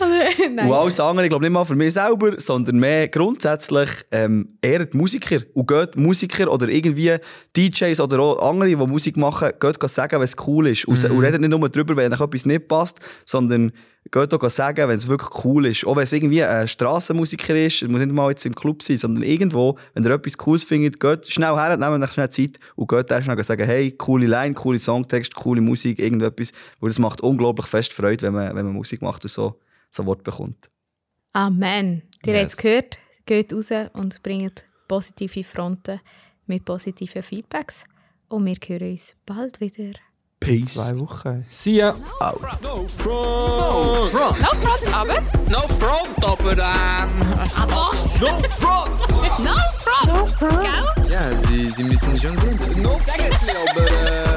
Und 0.68 0.72
alles 0.72 1.00
andere, 1.00 1.26
ich 1.26 1.30
glaube 1.30 1.44
nicht 1.44 1.52
mal 1.52 1.64
für 1.64 1.76
mich 1.76 1.94
selber, 1.94 2.34
sondern 2.38 2.78
mehr 2.78 3.08
grundsätzlich 3.08 3.90
ähm, 4.10 4.56
eher 4.62 4.84
die 4.86 4.96
Musiker. 4.96 5.40
Und 5.54 5.68
geht 5.68 5.96
Musiker 5.96 6.50
oder 6.50 6.68
irgendwie 6.68 7.16
DJs 7.56 8.00
oder 8.00 8.20
auch 8.20 8.48
andere, 8.48 8.68
die 8.68 8.76
Musik 8.76 9.16
machen, 9.16 9.50
geht 9.58 9.90
sagen, 9.90 10.16
wenn 10.16 10.22
es 10.22 10.36
cool 10.46 10.68
ist. 10.68 10.86
Und, 10.86 11.04
und 11.10 11.20
redet 11.20 11.40
nicht 11.40 11.50
nur 11.50 11.68
darüber, 11.68 11.96
wenn 11.96 12.12
euch 12.12 12.20
etwas 12.20 12.46
nicht 12.46 12.68
passt, 12.68 13.00
sondern 13.24 13.72
geht 14.10 14.34
auch 14.34 14.50
sagen, 14.50 14.88
wenn 14.88 14.96
es 14.96 15.08
wirklich 15.08 15.44
cool 15.44 15.66
ist. 15.66 15.86
Auch 15.86 15.96
wenn 15.96 16.04
es 16.04 16.12
irgendwie 16.12 16.42
ein 16.42 16.66
Strassenmusiker 16.66 17.54
ist, 17.54 17.82
es 17.82 17.88
muss 17.88 18.00
nicht 18.00 18.12
mal 18.12 18.30
jetzt 18.30 18.46
im 18.46 18.54
Club 18.54 18.82
sein, 18.82 18.96
sondern 18.96 19.22
irgendwo, 19.22 19.76
wenn 19.94 20.04
ihr 20.04 20.10
etwas 20.10 20.36
Cooles 20.36 20.64
findet, 20.64 20.98
geht 20.98 21.30
schnell 21.30 21.54
her, 21.54 21.76
nehmt 21.76 22.02
euch 22.02 22.12
schnell 22.12 22.30
Zeit 22.30 22.58
und 22.76 22.88
geht 22.88 23.10
dann 23.10 23.22
schnell 23.22 23.42
sagen, 23.44 23.64
hey, 23.64 23.92
coole 23.92 24.26
Line, 24.26 24.54
coole 24.54 24.78
Songtext, 24.78 25.34
coole 25.34 25.60
Musik, 25.60 25.98
irgendetwas. 25.98 26.52
Weil 26.80 26.90
das 26.90 26.98
macht 26.98 27.20
unglaublich 27.20 27.66
fest 27.66 27.92
Freude, 27.92 28.22
wenn 28.22 28.34
man, 28.34 28.54
wenn 28.56 28.66
man 28.66 28.74
Musik 28.74 29.02
macht 29.02 29.24
und 29.24 29.30
so, 29.30 29.56
so 29.90 30.06
Wort 30.06 30.22
bekommt. 30.24 30.70
Amen. 31.32 32.02
Ihr 32.24 32.34
Yes. 32.34 32.42
habt 32.42 32.50
es 32.52 32.56
gehört. 32.56 32.98
Geht 33.26 33.52
raus 33.52 33.70
und 33.92 34.22
bringt 34.22 34.64
positive 34.88 35.44
Fronten 35.44 36.00
mit 36.46 36.64
positiven 36.64 37.22
Feedbacks. 37.22 37.84
Und 38.28 38.46
wir 38.46 38.56
hören 38.66 38.92
uns 38.92 39.14
bald 39.26 39.60
wieder. 39.60 39.92
Peace. 40.40 40.72
Zwei 40.74 40.98
Wochen. 40.98 41.44
See 41.50 41.76
ya! 41.76 41.92
No 41.92 41.98
front. 42.38 42.62
No 42.62 42.86
front. 42.88 44.40
No 44.40 44.48
front, 44.54 44.94
aber. 44.94 45.20
No 45.50 45.60
front, 45.78 46.24
aber 46.24 46.52
ähm. 46.52 47.20
Was? 47.68 48.18
No 48.20 48.26
front. 48.58 49.00
No 49.44 50.26
front. 50.26 50.62
Gell? 50.62 51.10
Ja, 51.12 51.36
Sie, 51.36 51.68
Sie 51.68 51.84
müssen 51.84 52.16
schon 52.16 52.38
sehen. 52.38 52.56
Das 52.58 52.68
ist 52.68 52.76
no 52.78 52.92
eigentlich, 52.92 53.56
aber 53.68 53.86
äh. 53.86 54.30